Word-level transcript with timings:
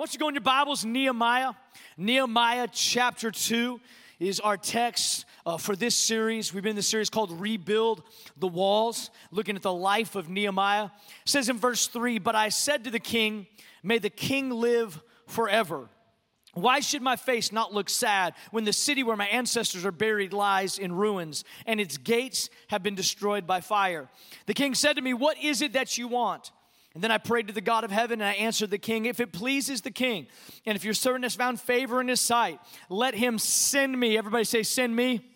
want 0.00 0.14
you 0.14 0.18
to 0.18 0.22
go 0.22 0.28
in 0.28 0.34
your 0.34 0.40
Bibles, 0.40 0.82
Nehemiah. 0.82 1.52
Nehemiah 1.98 2.68
chapter 2.72 3.30
2 3.30 3.78
is 4.18 4.40
our 4.40 4.56
text 4.56 5.26
uh, 5.44 5.58
for 5.58 5.76
this 5.76 5.94
series. 5.94 6.54
We've 6.54 6.62
been 6.62 6.70
in 6.70 6.76
the 6.76 6.82
series 6.82 7.10
called 7.10 7.38
Rebuild 7.38 8.02
the 8.38 8.48
Walls, 8.48 9.10
looking 9.30 9.56
at 9.56 9.62
the 9.62 9.74
life 9.74 10.14
of 10.16 10.30
Nehemiah. 10.30 10.86
It 10.86 11.28
says 11.28 11.50
in 11.50 11.58
verse 11.58 11.86
3 11.86 12.18
But 12.18 12.34
I 12.34 12.48
said 12.48 12.84
to 12.84 12.90
the 12.90 12.98
king, 12.98 13.46
May 13.82 13.98
the 13.98 14.08
king 14.08 14.48
live 14.48 15.02
forever. 15.26 15.90
Why 16.54 16.80
should 16.80 17.02
my 17.02 17.16
face 17.16 17.52
not 17.52 17.74
look 17.74 17.90
sad 17.90 18.32
when 18.52 18.64
the 18.64 18.72
city 18.72 19.02
where 19.02 19.18
my 19.18 19.26
ancestors 19.26 19.84
are 19.84 19.92
buried 19.92 20.32
lies 20.32 20.78
in 20.78 20.94
ruins 20.94 21.44
and 21.66 21.78
its 21.78 21.98
gates 21.98 22.48
have 22.68 22.82
been 22.82 22.94
destroyed 22.94 23.46
by 23.46 23.60
fire? 23.60 24.08
The 24.46 24.54
king 24.54 24.74
said 24.74 24.96
to 24.96 25.02
me, 25.02 25.12
What 25.12 25.36
is 25.36 25.60
it 25.60 25.74
that 25.74 25.98
you 25.98 26.08
want? 26.08 26.52
And 26.94 27.04
then 27.04 27.12
I 27.12 27.18
prayed 27.18 27.46
to 27.46 27.52
the 27.52 27.60
God 27.60 27.84
of 27.84 27.90
heaven 27.90 28.20
and 28.20 28.28
I 28.28 28.32
answered 28.32 28.70
the 28.70 28.78
king, 28.78 29.04
If 29.04 29.20
it 29.20 29.32
pleases 29.32 29.82
the 29.82 29.90
king, 29.90 30.26
and 30.66 30.76
if 30.76 30.84
your 30.84 30.94
servant 30.94 31.24
has 31.24 31.36
found 31.36 31.60
favor 31.60 32.00
in 32.00 32.08
his 32.08 32.20
sight, 32.20 32.58
let 32.88 33.14
him 33.14 33.38
send 33.38 33.98
me. 33.98 34.18
Everybody 34.18 34.44
say, 34.44 34.62
Send 34.62 34.94
me. 34.94 35.26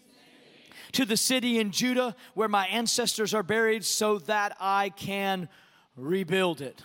To 0.93 1.05
the 1.05 1.17
city 1.17 1.59
in 1.59 1.73
Judah 1.73 2.15
where 2.35 2.49
my 2.49 2.67
ancestors 2.69 3.35
are 3.35 3.43
buried 3.43 3.85
so 3.85 4.19
that 4.21 4.57
I 4.61 4.91
can 4.91 5.49
rebuild 5.97 6.61
it. 6.61 6.81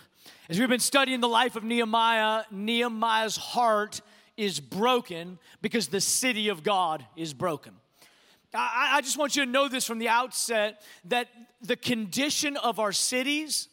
As 0.48 0.58
we've 0.58 0.68
been 0.68 0.80
studying 0.80 1.20
the 1.20 1.28
life 1.28 1.54
of 1.54 1.62
Nehemiah, 1.62 2.42
Nehemiah's 2.50 3.36
heart 3.36 4.00
is 4.36 4.58
broken 4.58 5.38
because 5.62 5.88
the 5.88 6.00
city 6.00 6.48
of 6.48 6.64
God 6.64 7.06
is 7.14 7.32
broken. 7.32 7.74
I, 8.52 8.96
I, 8.96 9.00
just 9.00 9.16
want 9.16 9.36
you 9.36 9.44
to 9.44 9.50
know 9.50 9.68
this 9.68 9.86
from 9.86 10.00
the 10.00 10.08
outset 10.08 10.82
that 11.04 11.28
the 11.62 11.76
condition 11.76 12.56
of 12.56 12.80
our 12.80 12.90
cities, 12.90 13.68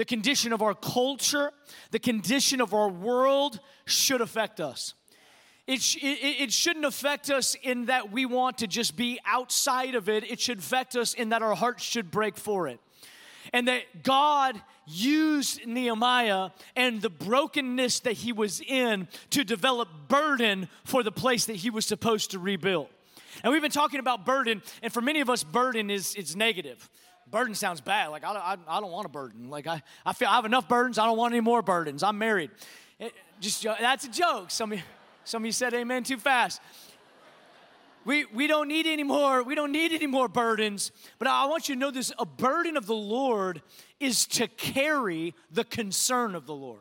the 0.00 0.04
condition 0.06 0.54
of 0.54 0.62
our 0.62 0.72
culture, 0.72 1.52
the 1.90 1.98
condition 1.98 2.62
of 2.62 2.72
our 2.72 2.88
world 2.88 3.60
should 3.84 4.22
affect 4.22 4.58
us. 4.58 4.94
It, 5.66 5.82
sh- 5.82 5.98
it, 6.00 6.50
shouldn't 6.50 6.86
affect 6.86 7.28
us 7.28 7.54
in 7.62 7.84
that 7.84 8.10
we 8.10 8.24
want 8.24 8.56
to 8.58 8.66
just 8.66 8.96
be 8.96 9.20
outside 9.26 9.94
of 9.94 10.08
it. 10.08 10.24
It 10.24 10.40
should 10.40 10.60
affect 10.60 10.96
us 10.96 11.12
in 11.12 11.28
that 11.28 11.42
our 11.42 11.54
hearts 11.54 11.82
should 11.82 12.10
break 12.10 12.38
for 12.38 12.66
it. 12.66 12.80
And 13.52 13.68
that 13.68 14.02
God 14.02 14.58
used 14.86 15.66
Nehemiah 15.66 16.48
and 16.74 17.02
the 17.02 17.10
brokenness 17.10 18.00
that 18.00 18.14
he 18.14 18.32
was 18.32 18.62
in 18.62 19.06
to 19.28 19.44
develop 19.44 19.90
burden 20.08 20.70
for 20.82 21.02
the 21.02 21.12
place 21.12 21.44
that 21.44 21.56
he 21.56 21.68
was 21.68 21.84
supposed 21.84 22.30
to 22.30 22.38
rebuild. 22.38 22.88
And 23.44 23.52
we've 23.52 23.60
been 23.60 23.70
talking 23.70 24.00
about 24.00 24.24
burden, 24.24 24.62
and 24.82 24.90
for 24.90 25.02
many 25.02 25.20
of 25.20 25.28
us, 25.28 25.44
burden 25.44 25.90
is 25.90 26.14
it's 26.14 26.34
negative. 26.34 26.88
Burden 27.30 27.54
sounds 27.54 27.80
bad. 27.80 28.08
Like, 28.08 28.24
I, 28.24 28.32
I, 28.32 28.56
I 28.66 28.80
don't 28.80 28.90
want 28.90 29.06
a 29.06 29.08
burden. 29.08 29.50
Like, 29.50 29.66
I, 29.66 29.82
I 30.04 30.12
feel 30.12 30.28
I 30.28 30.36
have 30.36 30.44
enough 30.44 30.68
burdens. 30.68 30.98
I 30.98 31.06
don't 31.06 31.16
want 31.16 31.32
any 31.32 31.40
more 31.40 31.62
burdens. 31.62 32.02
I'm 32.02 32.18
married. 32.18 32.50
It, 32.98 33.12
just 33.40 33.62
That's 33.62 34.04
a 34.04 34.10
joke. 34.10 34.50
Some 34.50 34.72
of, 34.72 34.78
you, 34.78 34.84
some 35.24 35.42
of 35.42 35.46
you 35.46 35.52
said 35.52 35.72
amen 35.74 36.04
too 36.04 36.18
fast. 36.18 36.60
We, 38.04 38.24
we 38.26 38.46
don't 38.46 38.68
need 38.68 38.86
any 38.86 39.02
more, 39.02 39.42
we 39.42 39.54
don't 39.54 39.72
need 39.72 39.92
any 39.92 40.06
more 40.06 40.26
burdens. 40.26 40.90
But 41.18 41.28
I 41.28 41.46
want 41.46 41.68
you 41.68 41.74
to 41.74 41.78
know 41.78 41.90
this 41.90 42.12
a 42.18 42.26
burden 42.26 42.76
of 42.76 42.86
the 42.86 42.94
Lord 42.94 43.62
is 44.00 44.26
to 44.28 44.48
carry 44.48 45.34
the 45.50 45.64
concern 45.64 46.34
of 46.34 46.46
the 46.46 46.54
Lord. 46.54 46.80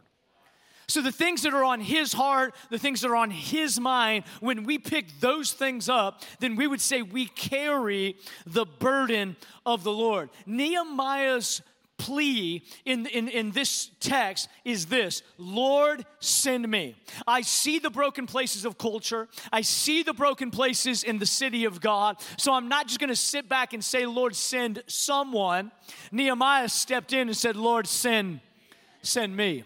So, 0.89 1.03
the 1.03 1.11
things 1.11 1.43
that 1.43 1.53
are 1.53 1.63
on 1.63 1.81
his 1.81 2.13
heart, 2.13 2.55
the 2.71 2.79
things 2.79 3.01
that 3.01 3.11
are 3.11 3.15
on 3.15 3.29
his 3.29 3.79
mind, 3.79 4.23
when 4.39 4.63
we 4.63 4.79
pick 4.79 5.19
those 5.19 5.53
things 5.53 5.87
up, 5.87 6.23
then 6.39 6.55
we 6.55 6.65
would 6.65 6.81
say 6.81 7.03
we 7.03 7.27
carry 7.27 8.17
the 8.47 8.65
burden 8.65 9.35
of 9.67 9.83
the 9.83 9.91
Lord. 9.91 10.31
Nehemiah's 10.47 11.61
plea 11.99 12.63
in, 12.85 13.05
in, 13.05 13.27
in 13.27 13.51
this 13.51 13.91
text 13.99 14.49
is 14.65 14.87
this 14.87 15.21
Lord, 15.37 16.07
send 16.19 16.67
me. 16.67 16.95
I 17.27 17.41
see 17.41 17.77
the 17.77 17.91
broken 17.91 18.25
places 18.25 18.65
of 18.65 18.79
culture, 18.79 19.27
I 19.51 19.61
see 19.61 20.01
the 20.01 20.13
broken 20.13 20.49
places 20.49 21.03
in 21.03 21.19
the 21.19 21.27
city 21.27 21.65
of 21.65 21.81
God. 21.81 22.17
So 22.37 22.51
I'm 22.51 22.67
not 22.67 22.87
just 22.87 22.99
going 22.99 23.09
to 23.09 23.15
sit 23.15 23.47
back 23.47 23.73
and 23.73 23.85
say, 23.85 24.07
Lord, 24.07 24.35
send 24.35 24.81
someone. 24.87 25.71
Nehemiah 26.11 26.69
stepped 26.69 27.13
in 27.13 27.27
and 27.27 27.37
said, 27.37 27.55
Lord, 27.55 27.85
send, 27.85 28.39
send 29.03 29.37
me. 29.37 29.65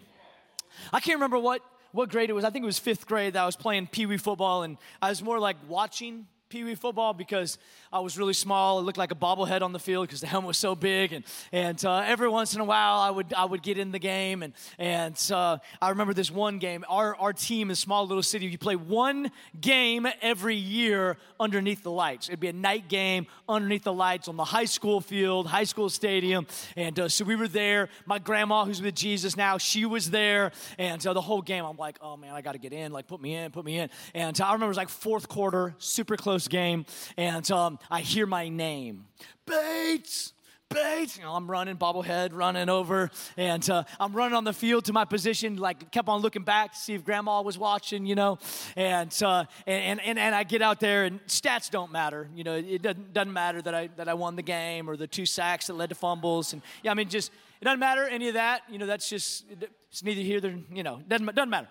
I 0.92 1.00
can't 1.00 1.16
remember 1.16 1.38
what, 1.38 1.62
what 1.92 2.10
grade 2.10 2.30
it 2.30 2.32
was. 2.32 2.44
I 2.44 2.50
think 2.50 2.62
it 2.62 2.66
was 2.66 2.78
fifth 2.78 3.06
grade 3.06 3.34
that 3.34 3.42
I 3.42 3.46
was 3.46 3.56
playing 3.56 3.88
pee 3.88 4.06
wee 4.06 4.16
football, 4.16 4.62
and 4.62 4.76
I 5.00 5.08
was 5.10 5.22
more 5.22 5.38
like 5.38 5.56
watching 5.68 6.26
Pee 6.54 6.62
Wee 6.62 6.76
football 6.76 7.12
because 7.12 7.58
I 7.92 7.98
was 7.98 8.16
really 8.16 8.32
small. 8.32 8.78
It 8.78 8.82
looked 8.82 8.96
like 8.96 9.10
a 9.10 9.16
bobblehead 9.16 9.60
on 9.60 9.72
the 9.72 9.80
field 9.80 10.06
because 10.06 10.20
the 10.20 10.28
helmet 10.28 10.46
was 10.46 10.56
so 10.56 10.76
big. 10.76 11.12
And, 11.12 11.24
and 11.50 11.84
uh, 11.84 12.04
every 12.06 12.28
once 12.28 12.54
in 12.54 12.60
a 12.60 12.64
while, 12.64 13.00
I 13.00 13.10
would, 13.10 13.34
I 13.34 13.44
would 13.44 13.60
get 13.60 13.76
in 13.76 13.90
the 13.90 13.98
game. 13.98 14.44
And, 14.44 14.52
and 14.78 15.32
uh, 15.32 15.58
I 15.82 15.88
remember 15.88 16.14
this 16.14 16.30
one 16.30 16.60
game. 16.60 16.84
Our, 16.88 17.16
our 17.16 17.32
team 17.32 17.72
is 17.72 17.80
small 17.80 18.06
little 18.06 18.22
city. 18.22 18.46
You 18.46 18.56
play 18.56 18.76
one 18.76 19.32
game 19.60 20.06
every 20.22 20.54
year 20.54 21.16
underneath 21.40 21.82
the 21.82 21.90
lights. 21.90 22.28
It'd 22.28 22.38
be 22.38 22.46
a 22.46 22.52
night 22.52 22.86
game 22.88 23.26
underneath 23.48 23.82
the 23.82 23.92
lights 23.92 24.28
on 24.28 24.36
the 24.36 24.44
high 24.44 24.66
school 24.66 25.00
field, 25.00 25.48
high 25.48 25.64
school 25.64 25.88
stadium. 25.88 26.46
And 26.76 27.00
uh, 27.00 27.08
so 27.08 27.24
we 27.24 27.34
were 27.34 27.48
there. 27.48 27.88
My 28.06 28.20
grandma, 28.20 28.64
who's 28.64 28.80
with 28.80 28.94
Jesus 28.94 29.36
now, 29.36 29.58
she 29.58 29.86
was 29.86 30.08
there. 30.08 30.52
And 30.78 31.02
so 31.02 31.14
the 31.14 31.20
whole 31.20 31.42
game, 31.42 31.64
I'm 31.64 31.76
like, 31.76 31.98
oh 32.00 32.16
man, 32.16 32.32
I 32.32 32.42
got 32.42 32.52
to 32.52 32.58
get 32.58 32.72
in. 32.72 32.92
Like, 32.92 33.08
put 33.08 33.20
me 33.20 33.34
in, 33.34 33.50
put 33.50 33.64
me 33.64 33.80
in. 33.80 33.90
And 34.14 34.40
I 34.40 34.52
remember 34.52 34.66
it 34.66 34.68
was 34.68 34.76
like 34.76 34.88
fourth 34.88 35.28
quarter, 35.28 35.74
super 35.78 36.16
close 36.16 36.43
game, 36.48 36.86
and 37.16 37.48
um, 37.50 37.78
I 37.90 38.00
hear 38.00 38.26
my 38.26 38.48
name, 38.48 39.06
Bates. 39.46 40.32
Bates, 40.74 41.16
you 41.16 41.22
know, 41.22 41.32
I'm 41.32 41.48
running, 41.48 41.76
bobblehead, 41.76 42.30
running 42.32 42.68
over, 42.68 43.10
and 43.36 43.68
uh, 43.70 43.84
I'm 44.00 44.12
running 44.12 44.34
on 44.34 44.44
the 44.44 44.52
field 44.52 44.86
to 44.86 44.92
my 44.92 45.04
position. 45.04 45.56
Like, 45.56 45.92
kept 45.92 46.08
on 46.08 46.20
looking 46.20 46.42
back 46.42 46.72
to 46.72 46.78
see 46.78 46.94
if 46.94 47.04
Grandma 47.04 47.42
was 47.42 47.56
watching, 47.56 48.06
you 48.06 48.16
know, 48.16 48.38
and 48.74 49.14
uh, 49.22 49.44
and, 49.66 50.00
and 50.00 50.18
and 50.18 50.34
I 50.34 50.42
get 50.42 50.62
out 50.62 50.80
there, 50.80 51.04
and 51.04 51.24
stats 51.26 51.70
don't 51.70 51.92
matter, 51.92 52.28
you 52.34 52.42
know. 52.42 52.54
It 52.54 52.82
doesn't 52.82 53.12
doesn't 53.12 53.32
matter 53.32 53.62
that 53.62 53.74
I 53.74 53.88
that 53.96 54.08
I 54.08 54.14
won 54.14 54.36
the 54.36 54.42
game 54.42 54.90
or 54.90 54.96
the 54.96 55.06
two 55.06 55.26
sacks 55.26 55.68
that 55.68 55.74
led 55.74 55.90
to 55.90 55.94
fumbles, 55.94 56.52
and 56.52 56.62
yeah, 56.82 56.90
I 56.90 56.94
mean, 56.94 57.08
just 57.08 57.30
it 57.60 57.64
doesn't 57.64 57.80
matter 57.80 58.04
any 58.08 58.28
of 58.28 58.34
that. 58.34 58.62
You 58.68 58.78
know, 58.78 58.86
that's 58.86 59.08
just 59.08 59.44
it's 59.90 60.02
neither 60.02 60.22
here 60.22 60.40
nor 60.40 60.54
you 60.72 60.82
know 60.82 61.00
doesn't 61.06 61.34
doesn't 61.34 61.50
matter. 61.50 61.68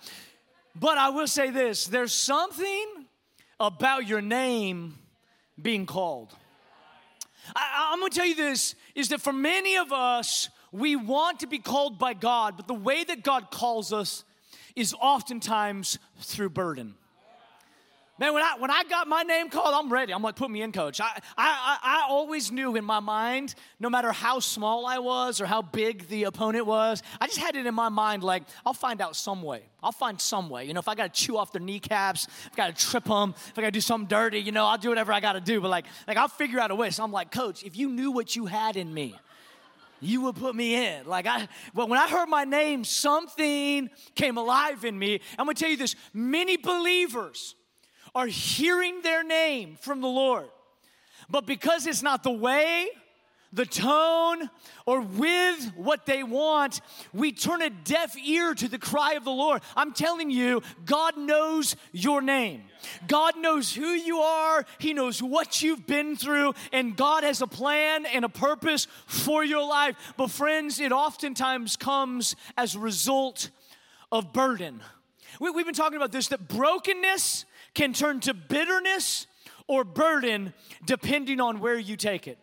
But 0.76 0.98
I 0.98 1.10
will 1.10 1.28
say 1.28 1.50
this: 1.50 1.88
there's 1.88 2.14
something 2.14 3.03
about 3.64 4.08
your 4.08 4.22
name 4.22 5.00
being 5.60 5.86
called. 5.86 6.36
I, 7.56 7.94
am 7.94 8.10
to 8.10 8.16
tell 8.16 8.26
you 8.26 8.36
this 8.36 8.76
is 8.94 9.10
that 9.10 9.22
for 9.22 9.34
many 9.34 9.78
of 9.78 9.92
us, 9.92 10.50
we 10.72 10.96
want 10.96 11.40
to 11.40 11.48
be 11.48 11.60
called 11.60 11.98
by 11.98 12.14
God, 12.14 12.58
but 12.58 12.68
the 12.68 12.74
way 12.74 13.04
that 13.04 13.24
God 13.24 13.52
calls 13.52 13.94
us 13.94 14.24
is 14.76 14.94
oftentimes 15.00 15.98
through 16.20 16.50
burden. 16.50 16.96
Man, 18.24 18.34
when 18.34 18.42
I, 18.42 18.56
when 18.58 18.72
I 18.72 18.86
got 18.86 19.10
my 19.10 19.24
name 19.24 19.50
called, 19.50 19.74
I'm 19.76 19.92
ready. 19.92 20.14
I'm 20.14 20.22
like, 20.22 20.38
put 20.38 20.50
me 20.50 20.62
in, 20.62 20.72
coach. 20.72 21.02
I, 21.02 21.20
I, 21.38 21.78
I 21.84 22.06
always 22.08 22.54
knew 22.54 22.78
in 22.78 22.86
my 22.86 23.02
mind, 23.02 23.54
no 23.82 23.90
matter 23.90 24.14
how 24.14 24.40
small 24.40 24.86
I 24.86 25.00
was 25.00 25.42
or 25.42 25.46
how 25.46 25.62
big 25.62 26.08
the 26.08 26.24
opponent 26.24 26.66
was, 26.66 27.04
I 27.20 27.28
just 27.28 27.40
had 27.40 27.58
it 27.58 27.66
in 27.66 27.76
my 27.76 27.90
mind 27.90 28.24
like, 28.24 28.44
I'll 28.66 28.74
find 28.74 29.02
out 29.02 29.18
some 29.18 29.44
way. 29.44 29.64
I'll 29.84 29.92
find 29.92 30.22
some 30.22 30.50
way. 30.50 30.64
You 30.64 30.74
know, 30.74 30.80
if 30.80 30.88
I 30.88 30.96
got 30.96 31.14
to 31.14 31.22
chew 31.22 31.36
off 31.36 31.52
their 31.52 31.62
kneecaps, 31.62 32.28
if 32.28 32.52
I 32.54 32.56
got 32.56 32.74
to 32.74 32.86
trip 32.86 33.04
them, 33.04 33.36
if 33.36 33.60
I 33.60 33.62
got 33.62 33.68
to 33.68 33.72
do 33.72 33.82
something 33.82 34.08
dirty, 34.08 34.40
you 34.40 34.54
know, 34.54 34.68
I'll 34.68 34.78
do 34.78 34.88
whatever 34.88 35.12
I 35.12 35.20
got 35.20 35.34
to 35.34 35.42
do. 35.42 35.60
But 35.60 35.68
like, 35.68 35.86
like, 36.08 36.16
I'll 36.16 36.30
figure 36.30 36.62
out 36.62 36.72
a 36.72 36.76
way. 36.76 36.92
So 36.92 37.04
I'm 37.04 37.12
like, 37.12 37.30
coach, 37.30 37.62
if 37.64 37.76
you 37.76 37.90
knew 37.90 38.10
what 38.10 38.38
you 38.38 38.46
had 38.46 38.78
in 38.78 38.94
me, 38.94 39.20
you 40.00 40.22
would 40.22 40.38
put 40.38 40.56
me 40.56 40.76
in. 40.76 41.06
Like 41.06 41.28
I, 41.28 41.50
but 41.74 41.90
when 41.90 42.00
I 42.00 42.08
heard 42.08 42.30
my 42.30 42.46
name, 42.46 42.86
something 42.86 43.90
came 44.16 44.38
alive 44.38 44.86
in 44.86 44.98
me. 44.98 45.20
I'm 45.38 45.46
gonna 45.46 45.56
tell 45.56 45.70
you 45.70 45.78
this: 45.78 45.98
many 46.14 46.56
believers 46.56 47.56
are 48.16 48.28
hearing 48.28 49.02
their 49.02 49.24
name 49.24 49.78
from 49.82 50.02
the 50.02 50.08
Lord. 50.08 50.48
But 51.30 51.46
because 51.46 51.88
it's 51.88 52.04
not 52.04 52.24
the 52.24 52.32
way, 52.32 52.90
the 53.54 53.66
tone, 53.66 54.50
or 54.88 55.02
with 55.02 55.72
what 55.76 56.08
they 56.08 56.24
want, 56.24 56.82
we 57.14 57.32
turn 57.32 57.62
a 57.62 57.70
deaf 57.70 58.18
ear 58.18 58.56
to 58.56 58.68
the 58.68 58.80
cry 58.80 59.14
of 59.14 59.24
the 59.24 59.32
Lord. 59.32 59.62
I'm 59.76 59.94
telling 59.94 60.32
you, 60.32 60.64
God 60.86 61.18
knows 61.18 61.76
your 61.92 62.22
name. 62.22 62.64
God 63.08 63.38
knows 63.38 63.74
who 63.74 63.88
you 63.88 64.18
are, 64.18 64.66
He 64.80 64.94
knows 64.94 65.22
what 65.22 65.62
you've 65.62 65.86
been 65.86 66.16
through, 66.16 66.54
and 66.74 66.98
God 66.98 67.24
has 67.24 67.42
a 67.42 67.48
plan 67.48 68.06
and 68.08 68.26
a 68.26 68.30
purpose 68.30 68.88
for 69.06 69.44
your 69.44 69.66
life. 69.66 69.96
But, 70.18 70.32
friends, 70.32 70.80
it 70.80 70.92
oftentimes 70.92 71.78
comes 71.78 72.36
as 72.58 72.76
a 72.76 72.80
result 72.80 73.52
of 74.12 74.34
burden. 74.34 74.82
We, 75.40 75.52
have 75.52 75.66
been 75.66 75.74
talking 75.74 75.98
about 75.98 76.12
this 76.12 76.28
that 76.30 76.48
brokenness 76.48 77.46
can 77.74 77.94
turn 77.94 78.20
to 78.22 78.34
bitterness 78.34 79.28
or 79.68 79.84
burden 79.84 80.54
depending 80.86 81.40
on 81.40 81.60
where 81.60 81.78
you 81.78 81.96
take 81.96 82.28
it. 82.28 82.38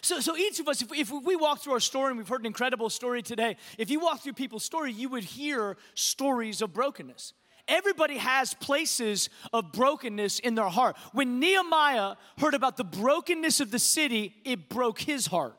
So, 0.00 0.20
so 0.20 0.36
each 0.36 0.58
of 0.58 0.68
us, 0.68 0.80
if, 0.82 0.90
if 0.92 1.10
we 1.10 1.36
walk 1.36 1.60
through 1.60 1.74
our 1.74 1.80
story, 1.80 2.10
and 2.10 2.18
we've 2.18 2.28
heard 2.28 2.40
an 2.40 2.46
incredible 2.46 2.88
story 2.88 3.22
today, 3.22 3.56
if 3.78 3.90
you 3.90 4.00
walk 4.00 4.22
through 4.22 4.32
people's 4.32 4.64
story, 4.64 4.92
you 4.92 5.08
would 5.10 5.24
hear 5.24 5.76
stories 5.94 6.62
of 6.62 6.72
brokenness. 6.72 7.34
Everybody 7.68 8.16
has 8.16 8.54
places 8.54 9.28
of 9.52 9.72
brokenness 9.72 10.40
in 10.40 10.54
their 10.54 10.68
heart. 10.68 10.96
When 11.12 11.38
Nehemiah 11.38 12.16
heard 12.38 12.54
about 12.54 12.76
the 12.76 12.84
brokenness 12.84 13.60
of 13.60 13.70
the 13.70 13.78
city, 13.78 14.34
it 14.44 14.68
broke 14.68 15.00
his 15.00 15.26
heart. 15.26 15.56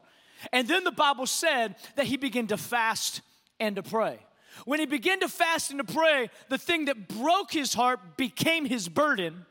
And 0.51 0.67
then 0.67 0.83
the 0.83 0.91
Bible 0.91 1.25
said 1.25 1.75
that 1.95 2.05
he 2.05 2.17
began 2.17 2.47
to 2.47 2.57
fast 2.57 3.21
and 3.59 3.75
to 3.77 3.83
pray. 3.83 4.19
When 4.65 4.79
he 4.79 4.85
began 4.85 5.19
to 5.21 5.27
fast 5.27 5.71
and 5.71 5.85
to 5.85 5.93
pray, 5.93 6.29
the 6.49 6.57
thing 6.57 6.85
that 6.85 7.07
broke 7.07 7.51
his 7.51 7.73
heart 7.73 8.17
became 8.17 8.65
his 8.65 8.87
burden, 8.87 9.45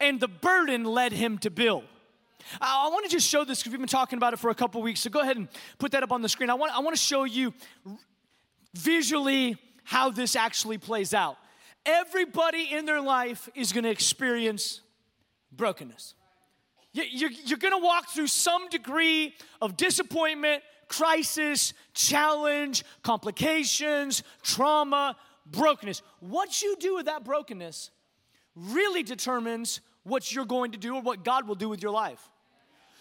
and 0.00 0.20
the 0.20 0.28
burden 0.28 0.84
led 0.84 1.12
him 1.12 1.38
to 1.38 1.50
build. 1.50 1.84
I, 2.60 2.88
want 2.88 3.04
to 3.04 3.10
just 3.10 3.28
show 3.28 3.44
this 3.44 3.58
because 3.58 3.72
we've 3.72 3.80
been 3.80 3.88
talking 3.88 4.16
about 4.18 4.32
it 4.32 4.38
for 4.38 4.50
a 4.50 4.54
couple 4.54 4.80
weeks. 4.82 5.00
So 5.00 5.10
go 5.10 5.20
ahead 5.20 5.36
and 5.36 5.48
put 5.78 5.92
that 5.92 6.02
up 6.02 6.12
on 6.12 6.22
the 6.22 6.28
screen. 6.28 6.50
I 6.50 6.54
want, 6.54 6.72
I 6.72 6.80
want 6.80 6.94
to 6.96 7.02
show 7.02 7.24
you 7.24 7.52
visually 8.74 9.56
how 9.84 10.10
this 10.10 10.36
actually 10.36 10.78
plays 10.78 11.14
out. 11.14 11.36
Everybody 11.84 12.68
in 12.72 12.84
their 12.84 13.00
life 13.00 13.48
is 13.54 13.72
going 13.72 13.84
to 13.84 13.90
experience 13.90 14.80
brokenness. 15.52 16.14
You're, 16.92 17.30
you're 17.30 17.58
going 17.58 17.74
to 17.74 17.84
walk 17.84 18.08
through 18.08 18.28
some 18.28 18.68
degree 18.68 19.34
of 19.60 19.76
disappointment, 19.76 20.62
crisis, 20.88 21.72
challenge, 21.94 22.84
complications, 23.02 24.22
trauma, 24.42 25.16
brokenness. 25.46 26.02
What 26.20 26.62
you 26.62 26.76
do 26.78 26.96
with 26.96 27.06
that 27.06 27.24
brokenness 27.24 27.90
really 28.54 29.02
determines 29.02 29.80
what 30.04 30.32
you're 30.32 30.44
going 30.44 30.72
to 30.72 30.78
do 30.78 30.96
or 30.96 31.02
what 31.02 31.24
God 31.24 31.48
will 31.48 31.54
do 31.54 31.68
with 31.68 31.82
your 31.82 31.92
life. 31.92 32.20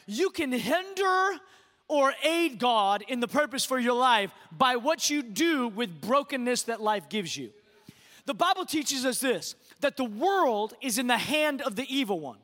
You 0.08 0.30
can 0.30 0.52
hinder 0.52 1.40
or 1.88 2.14
aid 2.24 2.60
God 2.60 3.04
in 3.08 3.20
the 3.20 3.28
purpose 3.28 3.64
for 3.64 3.80
your 3.80 3.94
life 3.94 4.32
by 4.52 4.76
what 4.76 5.10
you 5.10 5.22
do 5.22 5.68
with 5.68 6.02
brokenness 6.02 6.64
that 6.64 6.82
life 6.82 7.10
gives 7.10 7.38
you. 7.38 7.52
The 8.26 8.34
Bible 8.34 8.66
teaches 8.66 9.06
us 9.06 9.20
this 9.20 9.56
that 9.82 9.98
the 9.98 10.06
world 10.06 10.74
is 10.82 10.98
in 10.98 11.08
the 11.08 11.18
hand 11.18 11.62
of 11.62 11.76
the 11.76 11.86
evil 11.96 12.20
one. 12.20 12.38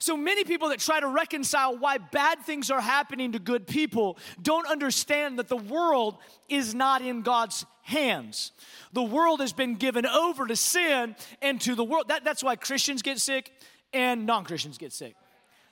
So 0.00 0.16
many 0.16 0.44
people 0.44 0.68
that 0.68 0.78
try 0.78 1.00
to 1.00 1.08
reconcile 1.08 1.76
why 1.76 1.98
bad 1.98 2.40
things 2.40 2.70
are 2.70 2.80
happening 2.80 3.32
to 3.32 3.38
good 3.38 3.66
people 3.66 4.16
don't 4.40 4.66
understand 4.68 5.38
that 5.38 5.48
the 5.48 5.56
world 5.56 6.16
is 6.48 6.74
not 6.74 7.02
in 7.02 7.22
God's 7.22 7.66
hands. 7.82 8.52
The 8.92 9.02
world 9.02 9.40
has 9.40 9.52
been 9.52 9.74
given 9.74 10.06
over 10.06 10.46
to 10.46 10.54
sin 10.54 11.16
and 11.42 11.60
to 11.62 11.74
the 11.74 11.82
world. 11.82 12.08
That, 12.08 12.22
that's 12.24 12.44
why 12.44 12.54
Christians 12.54 13.02
get 13.02 13.18
sick 13.18 13.52
and 13.92 14.24
non 14.24 14.44
Christians 14.44 14.78
get 14.78 14.92
sick. 14.92 15.16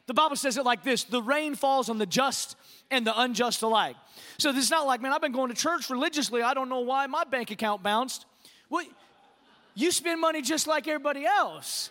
The 0.06 0.14
Bible 0.14 0.36
says 0.36 0.56
it 0.56 0.64
like 0.64 0.82
this 0.82 1.04
the 1.04 1.22
rain 1.22 1.54
falls 1.54 1.88
on 1.88 1.98
the 1.98 2.06
just 2.06 2.56
and 2.90 3.06
the 3.06 3.20
unjust 3.20 3.62
alike. 3.62 3.96
So 4.38 4.52
this 4.52 4.64
is 4.64 4.70
not 4.70 4.86
like, 4.86 5.00
man, 5.00 5.12
I've 5.12 5.20
been 5.20 5.32
going 5.32 5.50
to 5.50 5.56
church 5.56 5.88
religiously. 5.88 6.42
I 6.42 6.54
don't 6.54 6.68
know 6.68 6.80
why 6.80 7.06
my 7.06 7.24
bank 7.24 7.50
account 7.50 7.82
bounced. 7.82 8.26
Well, 8.70 8.84
you 9.74 9.92
spend 9.92 10.20
money 10.20 10.42
just 10.42 10.66
like 10.66 10.88
everybody 10.88 11.26
else. 11.26 11.90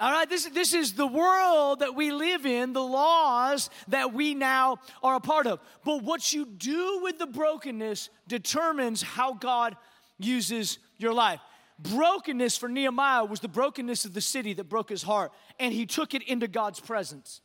All 0.00 0.10
right, 0.10 0.28
this, 0.28 0.46
this 0.46 0.74
is 0.74 0.94
the 0.94 1.06
world 1.06 1.80
that 1.80 1.94
we 1.94 2.10
live 2.10 2.44
in, 2.44 2.72
the 2.72 2.82
laws 2.82 3.70
that 3.88 4.12
we 4.12 4.34
now 4.34 4.78
are 5.02 5.16
a 5.16 5.20
part 5.20 5.46
of. 5.46 5.60
But 5.84 6.02
what 6.02 6.32
you 6.32 6.44
do 6.44 7.00
with 7.02 7.18
the 7.18 7.26
brokenness 7.26 8.10
determines 8.26 9.02
how 9.02 9.34
God 9.34 9.76
uses 10.18 10.78
your 10.98 11.12
life. 11.12 11.40
Brokenness 11.78 12.56
for 12.56 12.68
Nehemiah 12.68 13.24
was 13.24 13.40
the 13.40 13.48
brokenness 13.48 14.04
of 14.04 14.14
the 14.14 14.20
city 14.20 14.54
that 14.54 14.64
broke 14.64 14.88
his 14.88 15.02
heart, 15.02 15.32
and 15.58 15.72
he 15.72 15.86
took 15.86 16.14
it 16.14 16.22
into 16.22 16.48
God's 16.48 16.80
presence. 16.80 17.40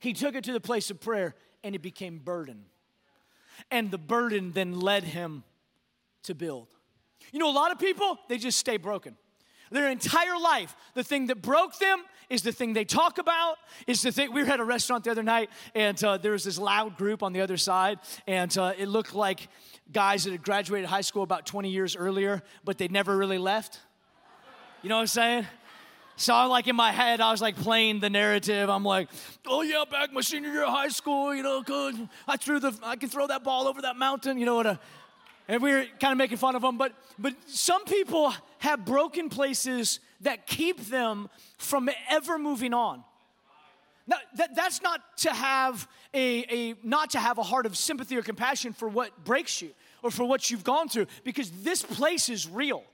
He 0.00 0.12
took 0.12 0.34
it 0.34 0.44
to 0.44 0.52
the 0.52 0.60
place 0.60 0.90
of 0.90 1.00
prayer, 1.00 1.34
and 1.62 1.74
it 1.74 1.82
became 1.82 2.18
burden. 2.18 2.64
And 3.70 3.90
the 3.90 3.98
burden 3.98 4.52
then 4.52 4.80
led 4.80 5.04
him 5.04 5.44
to 6.24 6.34
build. 6.34 6.68
You 7.32 7.38
know, 7.38 7.50
a 7.50 7.52
lot 7.52 7.72
of 7.72 7.78
people, 7.78 8.18
they 8.28 8.38
just 8.38 8.58
stay 8.58 8.76
broken. 8.76 9.16
Their 9.70 9.90
entire 9.90 10.38
life, 10.38 10.74
the 10.94 11.04
thing 11.04 11.26
that 11.26 11.42
broke 11.42 11.78
them 11.78 12.04
is 12.30 12.42
the 12.42 12.52
thing 12.52 12.72
they 12.72 12.84
talk 12.84 13.18
about, 13.18 13.56
is 13.86 14.02
the 14.02 14.12
thing. 14.12 14.32
We 14.32 14.42
were 14.42 14.50
at 14.50 14.60
a 14.60 14.64
restaurant 14.64 15.04
the 15.04 15.10
other 15.10 15.22
night, 15.22 15.50
and 15.74 16.02
uh, 16.02 16.16
there 16.16 16.32
was 16.32 16.44
this 16.44 16.58
loud 16.58 16.96
group 16.96 17.22
on 17.22 17.32
the 17.32 17.40
other 17.40 17.56
side, 17.56 17.98
and 18.26 18.56
uh, 18.56 18.72
it 18.78 18.88
looked 18.88 19.14
like 19.14 19.48
guys 19.92 20.24
that 20.24 20.32
had 20.32 20.42
graduated 20.42 20.88
high 20.88 21.02
school 21.02 21.22
about 21.22 21.46
20 21.46 21.70
years 21.70 21.96
earlier, 21.96 22.42
but 22.64 22.78
they 22.78 22.88
never 22.88 23.16
really 23.16 23.38
left. 23.38 23.80
You 24.82 24.88
know 24.88 24.96
what 24.96 25.02
I'm 25.02 25.06
saying? 25.08 25.46
So 26.16 26.32
I'm 26.32 26.48
like 26.48 26.68
in 26.68 26.76
my 26.76 26.92
head, 26.92 27.20
I 27.20 27.32
was 27.32 27.42
like 27.42 27.56
playing 27.56 27.98
the 27.98 28.10
narrative. 28.10 28.70
I'm 28.70 28.84
like, 28.84 29.08
oh 29.46 29.62
yeah, 29.62 29.84
back 29.90 30.12
my 30.12 30.20
senior 30.20 30.50
year 30.50 30.64
of 30.64 30.70
high 30.70 30.88
school, 30.88 31.34
you 31.34 31.42
know. 31.42 31.64
I 32.28 32.36
threw 32.36 32.60
the, 32.60 32.72
I 32.82 32.96
can 32.96 33.08
throw 33.08 33.26
that 33.26 33.42
ball 33.42 33.66
over 33.66 33.82
that 33.82 33.96
mountain, 33.96 34.38
you 34.38 34.46
know 34.46 34.54
what? 34.54 34.78
And 35.48 35.62
we 35.62 35.72
were 35.72 35.84
kind 36.00 36.12
of 36.12 36.18
making 36.18 36.38
fun 36.38 36.54
of 36.54 36.62
them. 36.62 36.78
But 36.78 36.92
but 37.18 37.34
some 37.46 37.84
people 37.84 38.32
have 38.64 38.84
broken 38.84 39.28
places 39.28 40.00
that 40.20 40.46
keep 40.46 40.80
them 40.86 41.28
from 41.58 41.88
ever 42.10 42.38
moving 42.38 42.74
on. 42.74 43.04
Now, 44.06 44.16
that, 44.36 44.54
that's 44.54 44.82
not 44.82 45.00
to 45.18 45.32
have 45.32 45.88
a, 46.12 46.44
a 46.50 46.74
not 46.82 47.10
to 47.10 47.18
have 47.18 47.38
a 47.38 47.42
heart 47.42 47.66
of 47.66 47.76
sympathy 47.76 48.16
or 48.16 48.22
compassion 48.22 48.72
for 48.72 48.88
what 48.88 49.24
breaks 49.24 49.62
you 49.62 49.70
or 50.02 50.10
for 50.10 50.24
what 50.24 50.50
you've 50.50 50.64
gone 50.64 50.88
through, 50.88 51.06
because 51.24 51.50
this 51.62 51.82
place 51.82 52.28
is 52.28 52.48
real. 52.48 52.84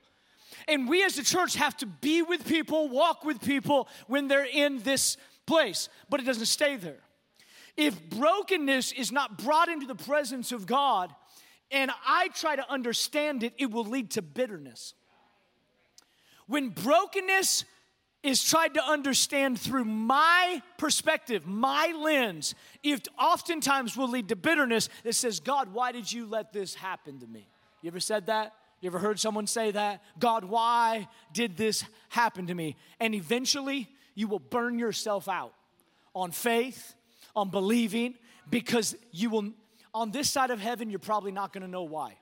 And 0.68 0.88
we 0.88 1.02
as 1.04 1.18
a 1.18 1.24
church 1.24 1.56
have 1.56 1.76
to 1.78 1.86
be 1.86 2.22
with 2.22 2.46
people, 2.46 2.88
walk 2.88 3.24
with 3.24 3.40
people 3.40 3.88
when 4.06 4.28
they're 4.28 4.44
in 4.44 4.82
this 4.82 5.16
place, 5.46 5.88
but 6.08 6.20
it 6.20 6.26
doesn't 6.26 6.46
stay 6.46 6.76
there. 6.76 7.00
If 7.76 8.10
brokenness 8.10 8.92
is 8.92 9.10
not 9.10 9.38
brought 9.38 9.68
into 9.68 9.86
the 9.86 9.94
presence 9.94 10.52
of 10.52 10.66
God 10.66 11.12
and 11.70 11.90
I 12.06 12.28
try 12.28 12.56
to 12.56 12.70
understand 12.70 13.42
it, 13.42 13.54
it 13.58 13.70
will 13.70 13.84
lead 13.84 14.10
to 14.12 14.22
bitterness. 14.22 14.94
When 16.50 16.70
brokenness 16.70 17.64
is 18.24 18.42
tried 18.42 18.74
to 18.74 18.84
understand 18.84 19.60
through 19.60 19.84
my 19.84 20.60
perspective, 20.78 21.46
my 21.46 21.94
lens, 21.96 22.56
it 22.82 23.06
oftentimes 23.16 23.96
will 23.96 24.10
lead 24.10 24.30
to 24.30 24.36
bitterness 24.36 24.88
that 25.04 25.14
says, 25.14 25.38
God, 25.38 25.72
why 25.72 25.92
did 25.92 26.12
you 26.12 26.26
let 26.26 26.52
this 26.52 26.74
happen 26.74 27.20
to 27.20 27.26
me? 27.28 27.46
You 27.82 27.88
ever 27.88 28.00
said 28.00 28.26
that? 28.26 28.52
You 28.80 28.88
ever 28.88 28.98
heard 28.98 29.20
someone 29.20 29.46
say 29.46 29.70
that? 29.70 30.02
God, 30.18 30.44
why 30.44 31.06
did 31.32 31.56
this 31.56 31.84
happen 32.08 32.48
to 32.48 32.54
me? 32.54 32.74
And 32.98 33.14
eventually, 33.14 33.88
you 34.16 34.26
will 34.26 34.40
burn 34.40 34.76
yourself 34.76 35.28
out 35.28 35.54
on 36.16 36.32
faith, 36.32 36.96
on 37.36 37.50
believing, 37.50 38.16
because 38.50 38.96
you 39.12 39.30
will, 39.30 39.52
on 39.94 40.10
this 40.10 40.28
side 40.28 40.50
of 40.50 40.58
heaven, 40.58 40.90
you're 40.90 40.98
probably 40.98 41.30
not 41.30 41.52
gonna 41.52 41.68
know 41.68 41.84
why. 41.84 42.16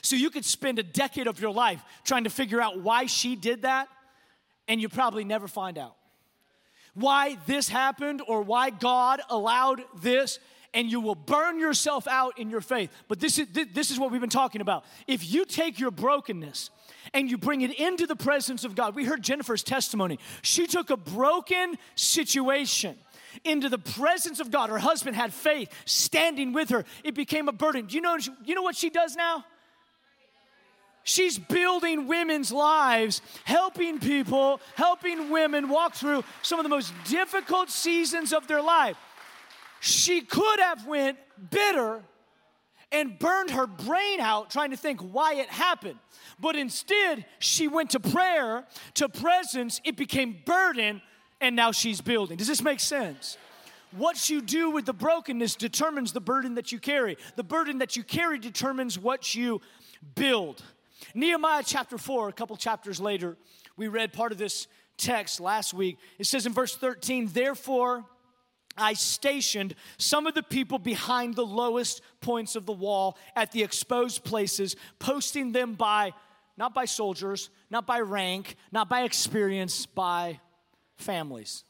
So 0.00 0.16
you 0.16 0.30
could 0.30 0.44
spend 0.44 0.78
a 0.78 0.82
decade 0.82 1.26
of 1.26 1.40
your 1.40 1.52
life 1.52 1.82
trying 2.04 2.24
to 2.24 2.30
figure 2.30 2.60
out 2.60 2.80
why 2.80 3.06
she 3.06 3.36
did 3.36 3.62
that, 3.62 3.88
and 4.68 4.80
you 4.80 4.88
probably 4.88 5.24
never 5.24 5.48
find 5.48 5.78
out. 5.78 5.96
Why 6.94 7.38
this 7.46 7.68
happened 7.68 8.22
or 8.26 8.42
why 8.42 8.70
God 8.70 9.20
allowed 9.28 9.82
this 10.00 10.38
and 10.74 10.90
you 10.90 11.00
will 11.00 11.14
burn 11.14 11.58
yourself 11.58 12.06
out 12.08 12.38
in 12.38 12.50
your 12.50 12.60
faith. 12.60 12.90
But 13.08 13.20
this 13.20 13.38
is, 13.38 13.46
this 13.72 13.90
is 13.90 13.98
what 13.98 14.10
we've 14.10 14.20
been 14.20 14.30
talking 14.30 14.60
about. 14.60 14.84
If 15.06 15.30
you 15.30 15.44
take 15.44 15.78
your 15.78 15.90
brokenness 15.90 16.70
and 17.12 17.30
you 17.30 17.36
bring 17.36 17.60
it 17.60 17.78
into 17.78 18.06
the 18.06 18.16
presence 18.16 18.64
of 18.64 18.74
God, 18.74 18.94
we 18.94 19.04
heard 19.04 19.22
Jennifer's 19.22 19.62
testimony. 19.62 20.18
She 20.40 20.66
took 20.66 20.90
a 20.90 20.96
broken 20.96 21.76
situation 21.94 22.96
into 23.44 23.68
the 23.68 23.78
presence 23.78 24.40
of 24.40 24.50
God. 24.50 24.70
Her 24.70 24.78
husband 24.78 25.16
had 25.16 25.32
faith 25.32 25.70
standing 25.84 26.52
with 26.52 26.70
her. 26.70 26.84
It 27.04 27.14
became 27.14 27.48
a 27.48 27.52
burden. 27.52 27.86
Do 27.86 27.94
you 27.94 28.00
know, 28.00 28.16
you 28.44 28.54
know 28.54 28.62
what 28.62 28.76
she 28.76 28.90
does 28.90 29.14
now? 29.16 29.44
She's 31.04 31.38
building 31.38 32.06
women's 32.06 32.52
lives, 32.52 33.22
helping 33.44 33.98
people, 33.98 34.60
helping 34.76 35.30
women 35.30 35.68
walk 35.68 35.94
through 35.94 36.24
some 36.42 36.58
of 36.58 36.64
the 36.64 36.68
most 36.68 36.92
difficult 37.04 37.70
seasons 37.70 38.32
of 38.32 38.46
their 38.46 38.62
life 38.62 38.96
she 39.82 40.20
could 40.20 40.60
have 40.60 40.86
went 40.86 41.18
bitter 41.50 42.04
and 42.92 43.18
burned 43.18 43.50
her 43.50 43.66
brain 43.66 44.20
out 44.20 44.48
trying 44.48 44.70
to 44.70 44.76
think 44.76 45.00
why 45.00 45.34
it 45.34 45.48
happened. 45.48 45.98
But 46.38 46.54
instead, 46.54 47.26
she 47.40 47.66
went 47.66 47.90
to 47.90 48.00
prayer, 48.00 48.64
to 48.94 49.08
presence, 49.08 49.80
it 49.82 49.96
became 49.96 50.36
burden, 50.46 51.02
and 51.40 51.56
now 51.56 51.72
she's 51.72 52.00
building. 52.00 52.36
Does 52.36 52.46
this 52.46 52.62
make 52.62 52.78
sense? 52.78 53.36
What 53.90 54.30
you 54.30 54.40
do 54.40 54.70
with 54.70 54.86
the 54.86 54.92
brokenness 54.92 55.56
determines 55.56 56.12
the 56.12 56.20
burden 56.20 56.54
that 56.54 56.70
you 56.70 56.78
carry. 56.78 57.16
The 57.34 57.42
burden 57.42 57.78
that 57.78 57.96
you 57.96 58.04
carry 58.04 58.38
determines 58.38 58.96
what 58.96 59.34
you 59.34 59.60
build. 60.14 60.62
Nehemiah 61.14 61.62
chapter 61.64 61.98
4, 61.98 62.28
a 62.28 62.32
couple 62.32 62.56
chapters 62.56 63.00
later, 63.00 63.36
we 63.76 63.88
read 63.88 64.12
part 64.12 64.32
of 64.32 64.38
this 64.38 64.66
text 64.96 65.40
last 65.40 65.74
week. 65.74 65.98
It 66.18 66.26
says 66.26 66.46
in 66.46 66.52
verse 66.52 66.76
13, 66.76 67.28
Therefore, 67.32 68.04
I 68.76 68.94
stationed 68.94 69.74
some 69.98 70.26
of 70.26 70.34
the 70.34 70.42
people 70.42 70.78
behind 70.78 71.34
the 71.34 71.46
lowest 71.46 72.00
points 72.20 72.56
of 72.56 72.66
the 72.66 72.72
wall 72.72 73.18
at 73.36 73.52
the 73.52 73.62
exposed 73.62 74.24
places, 74.24 74.76
posting 74.98 75.52
them 75.52 75.74
by, 75.74 76.12
not 76.56 76.74
by 76.74 76.86
soldiers, 76.86 77.50
not 77.70 77.86
by 77.86 78.00
rank, 78.00 78.56
not 78.70 78.88
by 78.88 79.02
experience, 79.02 79.86
by 79.86 80.40
families. 80.96 81.64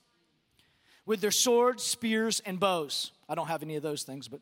With 1.05 1.21
their 1.21 1.33
swords, 1.33 1.83
spears, 1.83 2.41
and 2.47 2.61
bows. 2.61 3.11
I 3.29 3.35
don't 3.35 3.49
have 3.49 3.63
any 3.63 3.77
of 3.77 3.83
those 3.83 4.05
things, 4.05 4.29
but 4.29 4.41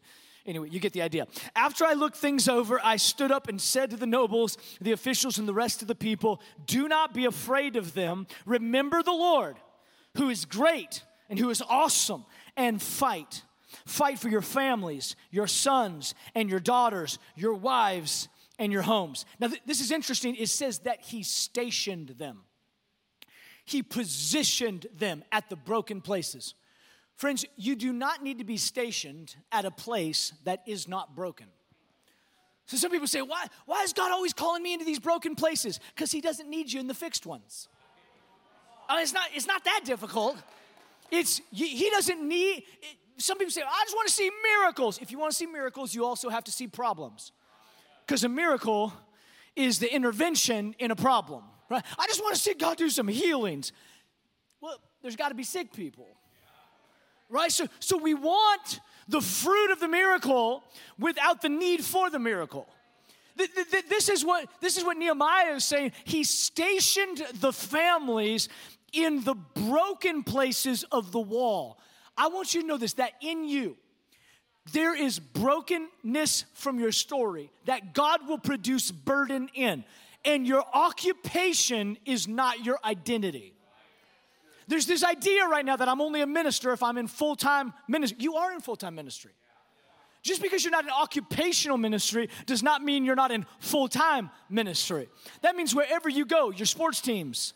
anyway, 0.50 0.69
you 0.71 0.80
get 0.80 0.92
the 0.92 1.02
idea. 1.02 1.26
After 1.57 1.85
I 1.85 1.95
looked 1.95 2.16
things 2.16 2.49
over, 2.49 2.80
I 2.85 2.97
stood 2.97 3.30
up 3.30 3.49
and 3.49 3.61
said 3.61 3.90
to 3.90 3.97
the 3.97 4.07
nobles, 4.07 4.59
the 4.80 4.92
officials, 4.92 5.38
and 5.38 5.49
the 5.49 5.54
rest 5.54 5.80
of 5.80 5.88
the 5.88 5.95
people, 5.95 6.40
Do 6.66 6.88
not 6.88 7.14
be 7.14 7.25
afraid 7.25 7.76
of 7.76 7.95
them. 7.95 8.26
Remember 8.45 9.02
the 9.02 9.12
Lord, 9.12 9.57
who 10.16 10.28
is 10.28 10.45
great 10.45 11.02
and 11.30 11.38
who 11.38 11.49
is 11.49 11.62
awesome 11.69 12.26
and 12.57 12.83
fight. 12.83 13.42
Fight 13.87 14.19
for 14.19 14.28
your 14.28 14.42
families, 14.42 15.16
your 15.30 15.47
sons 15.47 16.14
and 16.35 16.50
your 16.50 16.61
daughters, 16.61 17.19
your 17.37 17.54
wives 17.54 18.28
and 18.59 18.73
your 18.73 18.83
homes. 18.83 19.25
Now, 19.38 19.49
th- 19.49 19.62
this 19.64 19.80
is 19.80 19.90
interesting. 19.90 20.37
It 20.37 20.49
says 20.49 20.80
that 20.80 21.00
he 21.00 21.23
stationed 21.23 22.11
them, 22.19 22.40
he 23.64 23.83
positioned 23.83 24.87
them 24.97 25.25
at 25.30 25.49
the 25.49 25.57
broken 25.57 26.00
places. 26.00 26.54
Friends, 27.20 27.44
you 27.56 27.76
do 27.76 27.92
not 27.92 28.22
need 28.22 28.38
to 28.38 28.44
be 28.44 28.56
stationed 28.56 29.36
at 29.52 29.66
a 29.66 29.70
place 29.70 30.32
that 30.44 30.62
is 30.66 30.88
not 30.88 31.14
broken. 31.14 31.48
So 32.64 32.78
some 32.78 32.90
people 32.90 33.06
say, 33.06 33.20
why, 33.20 33.44
why 33.66 33.82
is 33.82 33.92
God 33.92 34.10
always 34.10 34.32
calling 34.32 34.62
me 34.62 34.72
into 34.72 34.86
these 34.86 34.98
broken 34.98 35.34
places? 35.34 35.80
Because 35.94 36.10
he 36.10 36.22
doesn't 36.22 36.48
need 36.48 36.72
you 36.72 36.80
in 36.80 36.86
the 36.86 36.94
fixed 36.94 37.26
ones. 37.26 37.68
It's, 38.90 39.12
not, 39.12 39.24
it's 39.34 39.46
not 39.46 39.64
that 39.64 39.82
difficult. 39.84 40.38
It's, 41.10 41.42
he 41.52 41.90
doesn't 41.90 42.26
need, 42.26 42.64
it, 42.80 42.96
some 43.18 43.36
people 43.36 43.52
say, 43.52 43.60
I 43.60 43.84
just 43.84 43.94
want 43.94 44.08
to 44.08 44.14
see 44.14 44.30
miracles. 44.42 44.98
If 45.02 45.10
you 45.10 45.18
want 45.18 45.32
to 45.32 45.36
see 45.36 45.44
miracles, 45.44 45.94
you 45.94 46.06
also 46.06 46.30
have 46.30 46.44
to 46.44 46.50
see 46.50 46.68
problems. 46.68 47.32
Because 48.06 48.24
a 48.24 48.30
miracle 48.30 48.94
is 49.54 49.78
the 49.78 49.94
intervention 49.94 50.74
in 50.78 50.90
a 50.90 50.96
problem, 50.96 51.42
right? 51.68 51.84
I 51.98 52.06
just 52.06 52.22
want 52.22 52.34
to 52.34 52.40
see 52.40 52.54
God 52.54 52.78
do 52.78 52.88
some 52.88 53.08
healings. 53.08 53.72
Well, 54.62 54.80
there's 55.02 55.16
got 55.16 55.28
to 55.28 55.34
be 55.34 55.44
sick 55.44 55.74
people 55.74 56.08
right? 57.30 57.50
So, 57.50 57.66
so 57.78 57.96
we 57.96 58.14
want 58.14 58.80
the 59.08 59.20
fruit 59.20 59.70
of 59.72 59.80
the 59.80 59.88
miracle 59.88 60.62
without 60.99 61.40
the 61.40 61.49
need 61.49 61.84
for 61.84 62.10
the 62.10 62.18
miracle. 62.18 62.68
This 63.88 64.08
is 64.10 64.25
what 64.25 64.49
this 64.60 64.76
is 64.76 64.84
what 64.84 64.99
Nehemiah 64.99 65.54
is 65.54 65.64
saying. 65.64 65.92
He 66.04 66.25
stationed 66.25 67.25
the 67.34 67.52
families 67.52 68.49
in 68.92 69.25
the 69.25 69.34
broken 69.34 70.22
places 70.25 70.84
of 70.92 71.10
the 71.12 71.20
wall. 71.20 71.78
I 72.16 72.28
want 72.28 72.54
you 72.54 72.60
to 72.60 72.66
know 72.66 72.76
this 72.76 72.94
that 72.94 73.12
in 73.22 73.49
you 73.49 73.76
there 74.72 74.94
is 74.94 75.18
brokenness 75.18 76.44
from 76.52 76.78
your 76.78 76.92
story 76.92 77.50
that 77.64 77.94
God 77.94 78.28
will 78.28 78.38
produce 78.38 78.90
burden 78.90 79.49
in. 79.54 79.84
And 80.25 80.46
your 80.46 80.64
occupation 80.75 81.96
is 82.04 82.28
not 82.28 82.64
your 82.64 82.78
identity. 82.84 83.54
There's 84.70 84.86
this 84.86 85.02
idea 85.02 85.46
right 85.46 85.64
now 85.64 85.74
that 85.74 85.88
I'm 85.88 86.00
only 86.00 86.20
a 86.20 86.28
minister 86.28 86.72
if 86.72 86.80
I'm 86.80 86.96
in 86.96 87.08
full 87.08 87.34
time 87.34 87.74
ministry. 87.88 88.18
You 88.20 88.36
are 88.36 88.52
in 88.52 88.60
full 88.60 88.76
time 88.76 88.94
ministry. 88.94 89.32
Just 90.22 90.40
because 90.40 90.62
you're 90.62 90.70
not 90.70 90.84
in 90.84 90.90
occupational 90.90 91.76
ministry 91.76 92.28
does 92.46 92.62
not 92.62 92.80
mean 92.80 93.04
you're 93.04 93.16
not 93.16 93.32
in 93.32 93.46
full 93.58 93.88
time 93.88 94.30
ministry. 94.48 95.08
That 95.42 95.56
means 95.56 95.74
wherever 95.74 96.08
you 96.08 96.24
go, 96.24 96.50
your 96.50 96.66
sports 96.66 97.00
teams, 97.00 97.52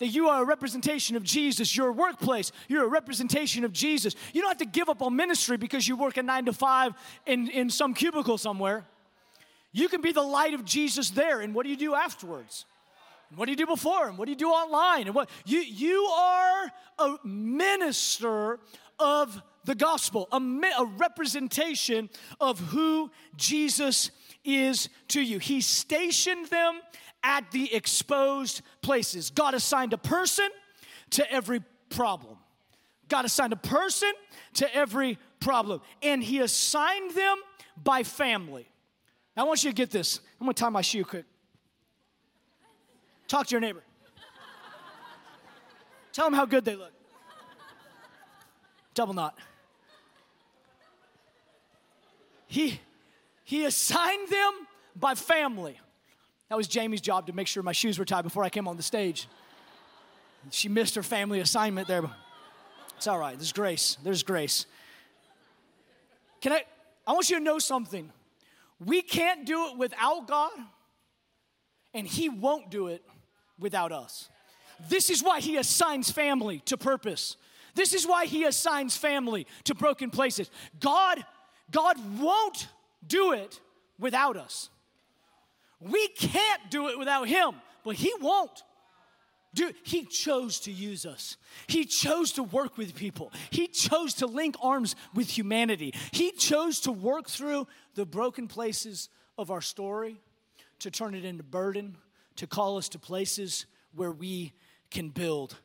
that 0.00 0.08
you 0.08 0.28
are 0.28 0.42
a 0.42 0.44
representation 0.44 1.14
of 1.14 1.22
Jesus. 1.22 1.76
Your 1.76 1.92
workplace, 1.92 2.50
you're 2.66 2.84
a 2.84 2.88
representation 2.88 3.62
of 3.62 3.72
Jesus. 3.72 4.16
You 4.32 4.40
don't 4.40 4.50
have 4.50 4.58
to 4.58 4.66
give 4.66 4.88
up 4.88 5.00
on 5.00 5.14
ministry 5.14 5.58
because 5.58 5.86
you 5.86 5.96
work 5.96 6.16
a 6.16 6.24
nine 6.24 6.46
to 6.46 6.52
five 6.52 6.92
in, 7.24 7.48
in 7.50 7.70
some 7.70 7.94
cubicle 7.94 8.36
somewhere. 8.36 8.84
You 9.70 9.86
can 9.86 10.00
be 10.00 10.10
the 10.10 10.22
light 10.22 10.54
of 10.54 10.64
Jesus 10.64 11.10
there. 11.10 11.40
And 11.40 11.54
what 11.54 11.62
do 11.62 11.70
you 11.70 11.76
do 11.76 11.94
afterwards? 11.94 12.64
What 13.34 13.46
do 13.46 13.52
you 13.52 13.56
do 13.56 13.66
before? 13.66 14.08
And 14.08 14.16
what 14.16 14.24
do 14.24 14.32
you 14.32 14.36
do 14.36 14.48
online? 14.48 15.06
And 15.06 15.14
what 15.14 15.28
you 15.44 15.60
you 15.60 16.04
are 16.04 16.72
a 16.98 17.16
minister 17.24 18.58
of 18.98 19.40
the 19.64 19.74
gospel, 19.74 20.28
a, 20.32 20.36
a 20.36 20.84
representation 20.96 22.08
of 22.40 22.58
who 22.58 23.10
Jesus 23.36 24.10
is 24.44 24.88
to 25.08 25.20
you. 25.20 25.38
He 25.38 25.60
stationed 25.60 26.46
them 26.46 26.80
at 27.22 27.50
the 27.50 27.74
exposed 27.74 28.62
places. 28.80 29.30
God 29.30 29.54
assigned 29.54 29.92
a 29.92 29.98
person 29.98 30.48
to 31.10 31.30
every 31.30 31.60
problem. 31.90 32.38
God 33.08 33.24
assigned 33.24 33.52
a 33.52 33.56
person 33.56 34.12
to 34.54 34.74
every 34.74 35.18
problem. 35.40 35.80
And 36.02 36.22
He 36.22 36.40
assigned 36.40 37.12
them 37.12 37.38
by 37.82 38.02
family. 38.02 38.68
Now, 39.36 39.44
I 39.44 39.46
want 39.46 39.64
you 39.64 39.70
to 39.70 39.74
get 39.74 39.90
this. 39.90 40.20
I'm 40.40 40.46
gonna 40.46 40.54
tie 40.54 40.68
my 40.68 40.82
shoe 40.82 41.04
quick. 41.04 41.24
Talk 43.28 43.46
to 43.46 43.52
your 43.52 43.60
neighbor. 43.60 43.82
Tell 46.12 46.26
them 46.26 46.34
how 46.34 46.46
good 46.46 46.64
they 46.64 46.74
look. 46.74 46.92
Double 48.94 49.14
knot. 49.14 49.38
He, 52.46 52.80
he 53.44 53.66
assigned 53.66 54.28
them 54.28 54.52
by 54.96 55.14
family. 55.14 55.78
That 56.48 56.56
was 56.56 56.66
Jamie's 56.66 57.02
job 57.02 57.26
to 57.26 57.34
make 57.34 57.46
sure 57.46 57.62
my 57.62 57.72
shoes 57.72 57.98
were 57.98 58.06
tied 58.06 58.22
before 58.22 58.42
I 58.42 58.48
came 58.48 58.66
on 58.66 58.78
the 58.78 58.82
stage. 58.82 59.28
She 60.50 60.68
missed 60.68 60.94
her 60.94 61.02
family 61.02 61.40
assignment 61.40 61.86
there. 61.86 62.02
It's 62.96 63.06
all 63.06 63.18
right. 63.18 63.36
There's 63.36 63.52
grace. 63.52 63.98
There's 64.02 64.22
grace. 64.22 64.64
Can 66.40 66.52
I? 66.52 66.64
I 67.06 67.12
want 67.12 67.28
you 67.28 67.38
to 67.38 67.44
know 67.44 67.58
something. 67.58 68.10
We 68.84 69.02
can't 69.02 69.44
do 69.44 69.68
it 69.68 69.76
without 69.76 70.26
God, 70.26 70.52
and 71.92 72.06
He 72.06 72.28
won't 72.28 72.70
do 72.70 72.88
it 72.88 73.04
without 73.58 73.92
us. 73.92 74.28
This 74.88 75.10
is 75.10 75.22
why 75.22 75.40
he 75.40 75.56
assigns 75.56 76.10
family 76.10 76.60
to 76.66 76.76
purpose. 76.76 77.36
This 77.74 77.94
is 77.94 78.06
why 78.06 78.26
he 78.26 78.44
assigns 78.44 78.96
family 78.96 79.46
to 79.64 79.74
broken 79.74 80.10
places. 80.10 80.50
God 80.80 81.24
God 81.70 81.96
won't 82.18 82.68
do 83.06 83.32
it 83.32 83.60
without 83.98 84.36
us. 84.36 84.70
We 85.80 86.08
can't 86.08 86.70
do 86.70 86.88
it 86.88 86.98
without 86.98 87.28
him, 87.28 87.52
but 87.84 87.96
he 87.96 88.12
won't. 88.20 88.62
Dude, 89.54 89.74
he 89.82 90.04
chose 90.04 90.60
to 90.60 90.72
use 90.72 91.06
us. 91.06 91.36
He 91.66 91.84
chose 91.84 92.32
to 92.32 92.42
work 92.42 92.76
with 92.76 92.94
people. 92.94 93.32
He 93.50 93.66
chose 93.66 94.14
to 94.14 94.26
link 94.26 94.56
arms 94.60 94.94
with 95.14 95.30
humanity. 95.30 95.94
He 96.12 96.32
chose 96.32 96.80
to 96.80 96.92
work 96.92 97.28
through 97.28 97.66
the 97.94 98.04
broken 98.04 98.46
places 98.46 99.08
of 99.38 99.50
our 99.50 99.62
story 99.62 100.20
to 100.80 100.90
turn 100.90 101.14
it 101.14 101.24
into 101.24 101.42
burden, 101.42 101.96
to 102.38 102.46
call 102.46 102.78
us 102.78 102.88
to 102.90 102.98
places 102.98 103.66
where 103.94 104.12
we 104.12 104.52
can 104.90 105.08
build. 105.10 105.56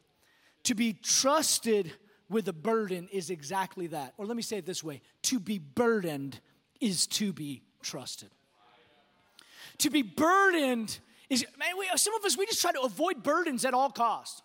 To 0.63 0.75
be 0.75 0.93
trusted 0.93 1.93
with 2.29 2.47
a 2.47 2.53
burden 2.53 3.07
is 3.11 3.29
exactly 3.29 3.87
that. 3.87 4.13
Or 4.17 4.25
let 4.25 4.35
me 4.35 4.41
say 4.41 4.57
it 4.57 4.65
this 4.65 4.83
way 4.83 5.01
to 5.23 5.39
be 5.39 5.59
burdened 5.59 6.39
is 6.81 7.05
to 7.07 7.31
be 7.31 7.61
trusted. 7.81 8.29
To 9.79 9.89
be 9.89 10.01
burdened 10.01 10.97
is, 11.29 11.45
man, 11.57 11.77
we, 11.77 11.87
some 11.95 12.15
of 12.15 12.25
us, 12.25 12.37
we 12.37 12.45
just 12.47 12.61
try 12.61 12.71
to 12.71 12.81
avoid 12.81 13.23
burdens 13.23 13.65
at 13.65 13.73
all 13.73 13.91
costs. 13.91 14.41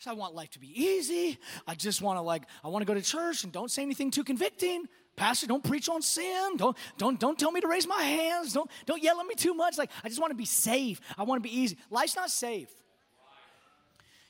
So 0.00 0.10
I 0.10 0.14
want 0.14 0.34
life 0.34 0.50
to 0.50 0.58
be 0.58 0.68
easy. 0.80 1.38
I 1.66 1.74
just 1.74 2.02
want 2.02 2.18
to 2.18 2.22
like, 2.22 2.42
I 2.64 2.68
want 2.68 2.82
to 2.82 2.86
go 2.86 2.94
to 2.94 3.02
church 3.02 3.44
and 3.44 3.52
don't 3.52 3.70
say 3.70 3.82
anything 3.82 4.10
too 4.10 4.24
convicting. 4.24 4.86
Pastor, 5.18 5.48
don't 5.48 5.64
preach 5.64 5.88
on 5.88 6.00
sin. 6.00 6.56
Don't, 6.56 6.76
don't, 6.96 7.18
don't 7.18 7.36
tell 7.36 7.50
me 7.50 7.60
to 7.60 7.66
raise 7.66 7.88
my 7.88 8.00
hands. 8.00 8.52
Don't, 8.52 8.70
don't 8.86 9.02
yell 9.02 9.20
at 9.20 9.26
me 9.26 9.34
too 9.34 9.52
much. 9.52 9.76
Like, 9.76 9.90
I 10.04 10.08
just 10.08 10.20
want 10.20 10.30
to 10.30 10.36
be 10.36 10.44
safe. 10.44 11.00
I 11.18 11.24
want 11.24 11.42
to 11.42 11.48
be 11.48 11.54
easy. 11.54 11.76
Life's 11.90 12.14
not 12.14 12.30
safe. 12.30 12.70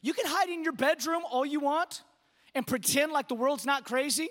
You 0.00 0.14
can 0.14 0.24
hide 0.26 0.48
in 0.48 0.64
your 0.64 0.72
bedroom 0.72 1.22
all 1.30 1.44
you 1.44 1.60
want 1.60 2.02
and 2.54 2.66
pretend 2.66 3.12
like 3.12 3.28
the 3.28 3.34
world's 3.34 3.66
not 3.66 3.84
crazy. 3.84 4.30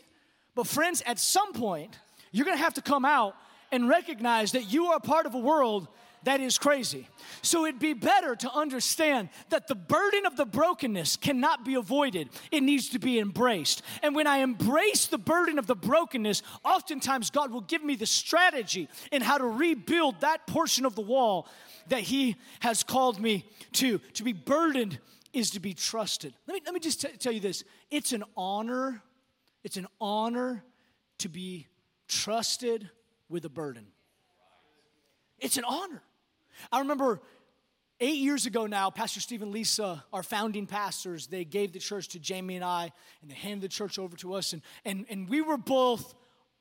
But, 0.56 0.66
friends, 0.66 1.04
at 1.06 1.20
some 1.20 1.54
point, 1.54 1.98
you're 2.32 2.46
going 2.46 2.58
to 2.58 2.64
have 2.64 2.74
to 2.74 2.82
come 2.82 3.06
out 3.06 3.36
and 3.72 3.88
recognize 3.88 4.54
that 4.54 4.74
you 4.74 4.88
are 4.88 5.00
part 5.00 5.28
of 5.28 5.36
a 5.36 5.40
world 5.40 5.88
that 6.28 6.42
is 6.42 6.58
crazy. 6.58 7.08
So 7.42 7.66
it'd 7.66 7.80
be 7.80 7.94
better 7.94 8.36
to 8.36 8.52
understand 8.52 9.30
that 9.48 9.68
the 9.68 9.76
burden 9.76 10.26
of 10.26 10.36
the 10.36 10.46
brokenness 10.46 11.16
cannot 11.16 11.64
be 11.64 11.76
avoided, 11.76 12.28
it 12.52 12.64
needs 12.64 12.90
to 12.90 13.00
be 13.00 13.18
embraced. 13.18 13.82
And 14.04 14.14
when 14.14 14.28
I 14.28 14.40
embrace 14.40 15.06
the 15.06 15.18
burden 15.18 15.58
of 15.58 15.68
the 15.68 15.76
brokenness, 15.76 16.44
oftentimes 16.66 17.30
God 17.30 17.50
will 17.50 17.62
give 17.62 17.82
me 17.82 17.96
the 17.96 18.06
strategy 18.06 18.90
in 19.10 19.22
how 19.22 19.38
to 19.38 19.46
rebuild 19.46 20.20
that 20.20 20.46
portion 20.48 20.86
of 20.86 20.96
the 20.96 21.02
wall 21.02 21.48
that 21.88 22.02
He 22.02 22.36
has 22.60 22.84
called 22.84 23.22
me 23.22 23.46
to. 23.74 24.00
To 24.16 24.24
be 24.24 24.34
burdened 24.34 25.00
is 25.32 25.52
to 25.52 25.62
be 25.62 25.74
trusted. 25.74 26.34
Let 26.46 26.56
me, 26.56 26.62
let 26.66 26.74
me 26.74 26.82
just 26.82 27.00
t- 27.00 27.16
tell 27.18 27.32
you 27.32 27.40
this 27.40 27.64
it's 27.90 28.12
an 28.12 28.26
honor, 28.36 29.02
it's 29.64 29.78
an 29.78 29.88
honor 30.02 30.66
to 31.20 31.30
be 31.30 31.68
trusted 32.10 32.90
with 33.30 33.46
a 33.46 33.50
burden. 33.50 33.88
It's 35.40 35.56
an 35.56 35.64
honor. 35.64 36.02
I 36.72 36.80
remember 36.80 37.22
eight 38.00 38.18
years 38.18 38.46
ago 38.46 38.66
now, 38.68 38.90
Pastor 38.90 39.20
Steve 39.20 39.42
and 39.42 39.52
Lisa, 39.52 40.04
our 40.14 40.24
founding 40.24 40.68
pastors, 40.68 41.28
they 41.28 41.46
gave 41.46 41.74
the 41.74 41.80
church 41.80 42.10
to 42.10 42.20
Jamie 42.20 42.56
and 42.56 42.66
I, 42.66 42.92
and 43.22 43.32
they 43.32 43.36
handed 43.36 43.62
the 43.62 43.74
church 43.74 43.98
over 43.98 44.16
to 44.18 44.34
us, 44.34 44.54
and, 44.54 44.62
and, 44.86 45.06
and 45.10 45.30
we 45.30 45.42
were 45.42 45.58
both 45.58 46.14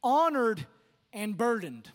honored 0.03 0.67
and 1.13 1.37
burdened. 1.37 1.91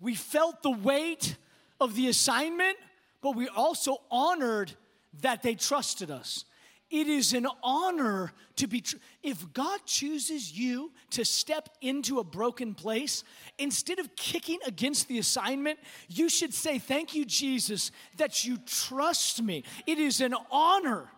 We 0.00 0.14
felt 0.14 0.62
the 0.62 0.70
weight 0.70 1.36
of 1.80 1.94
the 1.94 2.08
assignment, 2.08 2.76
but 3.22 3.34
we 3.34 3.48
also 3.48 3.98
honored 4.10 4.72
that 5.20 5.42
they 5.42 5.54
trusted 5.54 6.10
us. 6.10 6.44
It 6.90 7.08
is 7.08 7.32
an 7.32 7.46
honor 7.62 8.32
to 8.56 8.66
be, 8.66 8.80
tr- 8.80 8.96
if 9.22 9.52
God 9.52 9.80
chooses 9.86 10.56
you 10.56 10.92
to 11.10 11.24
step 11.24 11.68
into 11.80 12.18
a 12.18 12.24
broken 12.24 12.74
place, 12.74 13.24
instead 13.58 13.98
of 13.98 14.14
kicking 14.16 14.58
against 14.66 15.08
the 15.08 15.18
assignment, 15.18 15.78
you 16.08 16.28
should 16.28 16.54
say, 16.54 16.78
Thank 16.78 17.14
you, 17.14 17.24
Jesus, 17.24 17.90
that 18.16 18.44
you 18.44 18.58
trust 18.66 19.42
me. 19.42 19.64
It 19.86 19.98
is 19.98 20.20
an 20.20 20.34
honor. 20.50 21.08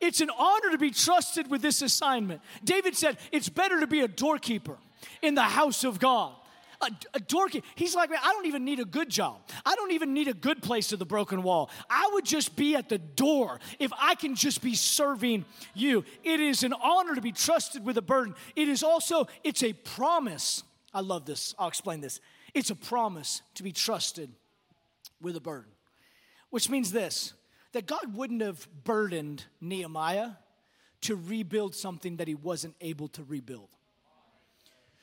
It's 0.00 0.20
an 0.20 0.30
honor 0.36 0.70
to 0.70 0.78
be 0.78 0.90
trusted 0.90 1.50
with 1.50 1.60
this 1.62 1.82
assignment. 1.82 2.40
David 2.64 2.96
said, 2.96 3.18
It's 3.30 3.48
better 3.48 3.80
to 3.80 3.86
be 3.86 4.00
a 4.00 4.08
doorkeeper 4.08 4.78
in 5.22 5.34
the 5.34 5.42
house 5.42 5.84
of 5.84 6.00
God. 6.00 6.34
A, 6.80 6.90
a. 7.14 7.62
He's 7.74 7.94
like, 7.94 8.10
I 8.10 8.32
don't 8.32 8.46
even 8.46 8.64
need 8.64 8.80
a 8.80 8.84
good 8.84 9.08
job. 9.08 9.40
I 9.64 9.74
don't 9.74 9.92
even 9.92 10.14
need 10.14 10.28
a 10.28 10.34
good 10.34 10.62
place 10.62 10.88
to 10.88 10.96
the 10.96 11.06
broken 11.06 11.42
wall. 11.42 11.70
I 11.88 12.10
would 12.12 12.24
just 12.24 12.56
be 12.56 12.74
at 12.74 12.88
the 12.88 12.98
door 12.98 13.60
if 13.78 13.92
I 13.98 14.14
can 14.14 14.34
just 14.34 14.62
be 14.62 14.74
serving 14.74 15.44
you. 15.74 16.04
It 16.24 16.40
is 16.40 16.62
an 16.62 16.72
honor 16.72 17.14
to 17.14 17.20
be 17.20 17.32
trusted 17.32 17.84
with 17.84 17.96
a 17.98 18.02
burden. 18.02 18.34
It 18.56 18.68
is 18.68 18.82
also, 18.82 19.28
it's 19.44 19.62
a 19.62 19.72
promise. 19.72 20.62
I 20.92 21.00
love 21.00 21.26
this. 21.26 21.54
I'll 21.58 21.68
explain 21.68 22.00
this. 22.00 22.20
It's 22.54 22.70
a 22.70 22.76
promise 22.76 23.42
to 23.54 23.62
be 23.62 23.72
trusted 23.72 24.30
with 25.20 25.36
a 25.36 25.40
burden, 25.40 25.70
which 26.50 26.68
means 26.68 26.92
this 26.92 27.34
that 27.72 27.86
God 27.86 28.16
wouldn't 28.16 28.42
have 28.42 28.66
burdened 28.82 29.44
Nehemiah 29.60 30.30
to 31.02 31.16
rebuild 31.16 31.74
something 31.74 32.16
that 32.16 32.26
he 32.26 32.34
wasn't 32.34 32.74
able 32.80 33.08
to 33.08 33.22
rebuild. 33.22 33.68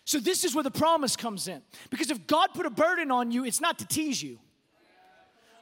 So, 0.07 0.21
this 0.21 0.45
is 0.45 0.55
where 0.55 0.63
the 0.63 0.71
promise 0.71 1.17
comes 1.17 1.49
in. 1.49 1.61
Because 1.89 2.09
if 2.09 2.27
God 2.27 2.51
put 2.53 2.65
a 2.65 2.69
burden 2.69 3.11
on 3.11 3.29
you, 3.29 3.43
it's 3.43 3.59
not 3.59 3.77
to 3.79 3.85
tease 3.85 4.23
you. 4.23 4.39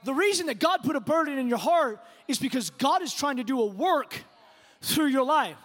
The 0.03 0.13
reason 0.13 0.45
that 0.45 0.59
God 0.59 0.81
put 0.83 0.95
a 0.95 0.99
burden 0.99 1.39
in 1.39 1.47
your 1.47 1.57
heart 1.57 1.99
is 2.27 2.37
because 2.37 2.69
God 2.69 3.01
is 3.01 3.11
trying 3.11 3.37
to 3.37 3.43
do 3.43 3.59
a 3.59 3.65
work 3.65 4.15
through 4.81 5.07
your 5.07 5.23
life. 5.23 5.57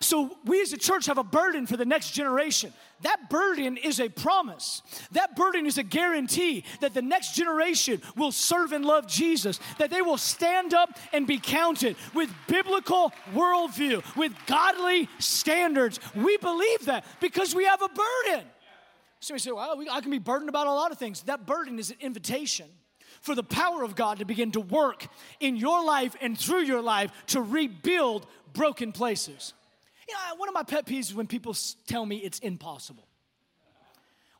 So, 0.00 0.36
we 0.44 0.60
as 0.60 0.72
a 0.72 0.76
church 0.76 1.06
have 1.06 1.18
a 1.18 1.24
burden 1.24 1.66
for 1.66 1.76
the 1.76 1.84
next 1.84 2.10
generation. 2.10 2.72
That 3.02 3.28
burden 3.30 3.76
is 3.76 4.00
a 4.00 4.08
promise. 4.08 4.82
That 5.12 5.36
burden 5.36 5.66
is 5.66 5.78
a 5.78 5.82
guarantee 5.82 6.64
that 6.80 6.94
the 6.94 7.02
next 7.02 7.34
generation 7.34 8.00
will 8.16 8.32
serve 8.32 8.72
and 8.72 8.84
love 8.84 9.06
Jesus, 9.06 9.60
that 9.78 9.90
they 9.90 10.02
will 10.02 10.18
stand 10.18 10.74
up 10.74 10.98
and 11.12 11.26
be 11.26 11.38
counted 11.38 11.96
with 12.14 12.30
biblical 12.46 13.12
worldview, 13.34 14.02
with 14.16 14.32
godly 14.46 15.08
standards. 15.18 16.00
We 16.14 16.36
believe 16.38 16.86
that 16.86 17.04
because 17.20 17.54
we 17.54 17.64
have 17.64 17.82
a 17.82 17.88
burden. 17.88 18.46
So 19.20 19.34
we 19.34 19.38
say, 19.38 19.52
well, 19.52 19.82
I 19.90 20.00
can 20.00 20.10
be 20.10 20.18
burdened 20.18 20.50
about 20.50 20.66
a 20.66 20.72
lot 20.72 20.92
of 20.92 20.98
things. 20.98 21.22
That 21.22 21.46
burden 21.46 21.78
is 21.78 21.90
an 21.90 21.96
invitation 22.00 22.66
for 23.22 23.34
the 23.34 23.42
power 23.42 23.82
of 23.82 23.96
God 23.96 24.18
to 24.18 24.26
begin 24.26 24.52
to 24.52 24.60
work 24.60 25.06
in 25.40 25.56
your 25.56 25.82
life 25.82 26.14
and 26.20 26.38
through 26.38 26.62
your 26.64 26.82
life 26.82 27.10
to 27.28 27.40
rebuild 27.40 28.26
broken 28.52 28.92
places. 28.92 29.54
You 30.08 30.14
know, 30.14 30.36
one 30.36 30.48
of 30.48 30.54
my 30.54 30.62
pet 30.62 30.86
peeves 30.86 31.00
is 31.10 31.14
when 31.14 31.26
people 31.26 31.56
tell 31.86 32.04
me 32.04 32.16
it's 32.16 32.38
impossible. 32.40 33.06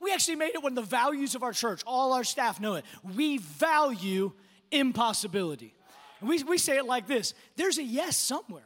We 0.01 0.13
actually 0.13 0.37
made 0.37 0.55
it 0.55 0.63
one 0.63 0.73
of 0.73 0.77
the 0.77 0.83
values 0.83 1.35
of 1.35 1.43
our 1.43 1.53
church. 1.53 1.83
All 1.87 2.13
our 2.13 2.25
staff 2.25 2.61
know 2.61 2.75
it. 2.75 2.85
We 3.17 3.39
value 3.39 4.33
impossibility. 4.71 5.75
We, 6.21 6.43
we 6.43 6.59
say 6.59 6.77
it 6.77 6.87
like 6.87 7.07
this 7.07 7.35
there's 7.57 7.79
a 7.79 7.83
yes 7.83 8.17
somewhere. 8.17 8.63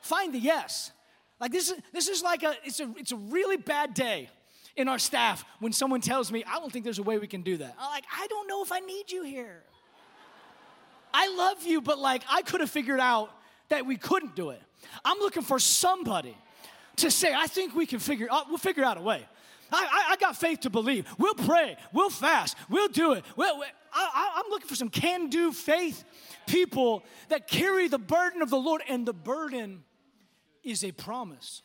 Find 0.00 0.32
the 0.34 0.38
yes. 0.38 0.92
Like 1.40 1.52
this 1.52 1.70
is 1.70 1.78
this 1.92 2.08
is 2.08 2.22
like 2.22 2.42
a 2.42 2.54
it's 2.64 2.80
a 2.80 2.92
it's 2.96 3.12
a 3.12 3.16
really 3.16 3.56
bad 3.56 3.94
day 3.94 4.28
in 4.76 4.88
our 4.88 4.98
staff 4.98 5.44
when 5.58 5.72
someone 5.72 6.00
tells 6.00 6.30
me, 6.30 6.44
I 6.44 6.58
don't 6.58 6.72
think 6.72 6.84
there's 6.84 6.98
a 7.00 7.02
way 7.02 7.18
we 7.18 7.26
can 7.26 7.42
do 7.42 7.56
that. 7.56 7.74
I'm 7.78 7.90
like, 7.90 8.04
I 8.16 8.26
don't 8.28 8.48
know 8.48 8.62
if 8.62 8.70
I 8.70 8.78
need 8.80 9.10
you 9.10 9.24
here. 9.24 9.62
I 11.12 11.34
love 11.34 11.66
you, 11.66 11.80
but 11.80 11.98
like 11.98 12.22
I 12.30 12.42
could 12.42 12.60
have 12.60 12.70
figured 12.70 13.00
out 13.00 13.30
that 13.68 13.86
we 13.86 13.96
couldn't 13.96 14.34
do 14.34 14.50
it. 14.50 14.62
I'm 15.04 15.18
looking 15.18 15.42
for 15.42 15.58
somebody 15.58 16.36
to 16.96 17.10
say, 17.10 17.32
I 17.34 17.46
think 17.46 17.74
we 17.74 17.86
can 17.86 17.98
figure 17.98 18.28
out, 18.30 18.48
we'll 18.48 18.58
figure 18.58 18.84
out 18.84 18.98
a 18.98 19.02
way. 19.02 19.26
I, 19.70 19.86
I, 20.08 20.12
I 20.12 20.16
got 20.16 20.36
faith 20.36 20.60
to 20.60 20.70
believe. 20.70 21.06
We'll 21.18 21.34
pray. 21.34 21.76
We'll 21.92 22.10
fast. 22.10 22.56
We'll 22.70 22.88
do 22.88 23.12
it. 23.12 23.24
We'll, 23.36 23.62
I, 23.92 24.42
I'm 24.42 24.50
looking 24.50 24.68
for 24.68 24.74
some 24.74 24.88
can 24.88 25.28
do 25.28 25.52
faith 25.52 26.04
people 26.46 27.04
that 27.28 27.46
carry 27.46 27.88
the 27.88 27.98
burden 27.98 28.42
of 28.42 28.50
the 28.50 28.58
Lord, 28.58 28.82
and 28.88 29.06
the 29.06 29.12
burden 29.12 29.84
is 30.62 30.82
a 30.84 30.92
promise. 30.92 31.62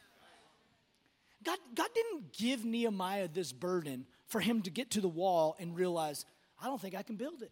God, 1.43 1.57
God 1.74 1.89
didn't 1.93 2.33
give 2.33 2.65
Nehemiah 2.65 3.27
this 3.27 3.51
burden 3.51 4.05
for 4.27 4.39
him 4.39 4.62
to 4.63 4.69
get 4.69 4.91
to 4.91 5.01
the 5.01 5.07
wall 5.07 5.55
and 5.60 5.75
realize, 5.75 6.25
I 6.62 6.67
don't 6.67 6.81
think 6.81 6.95
I 6.95 7.03
can 7.03 7.15
build 7.15 7.41
it. 7.41 7.51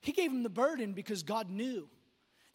He 0.00 0.12
gave 0.12 0.30
him 0.30 0.42
the 0.42 0.50
burden 0.50 0.92
because 0.92 1.22
God 1.22 1.50
knew 1.50 1.88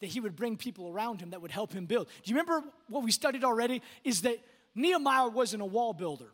that 0.01 0.07
he 0.07 0.19
would 0.19 0.35
bring 0.35 0.57
people 0.57 0.89
around 0.89 1.21
him 1.21 1.29
that 1.29 1.41
would 1.41 1.51
help 1.51 1.71
him 1.71 1.85
build. 1.85 2.07
Do 2.23 2.31
you 2.31 2.35
remember 2.35 2.67
what 2.89 3.03
we 3.03 3.11
studied 3.11 3.43
already? 3.43 3.81
Is 4.03 4.23
that 4.23 4.37
Nehemiah 4.75 5.29
wasn't 5.29 5.61
a 5.61 5.65
wall 5.65 5.93
builder, 5.93 6.31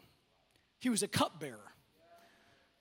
he 0.79 0.89
was 0.89 1.03
a 1.03 1.07
cupbearer. 1.07 1.59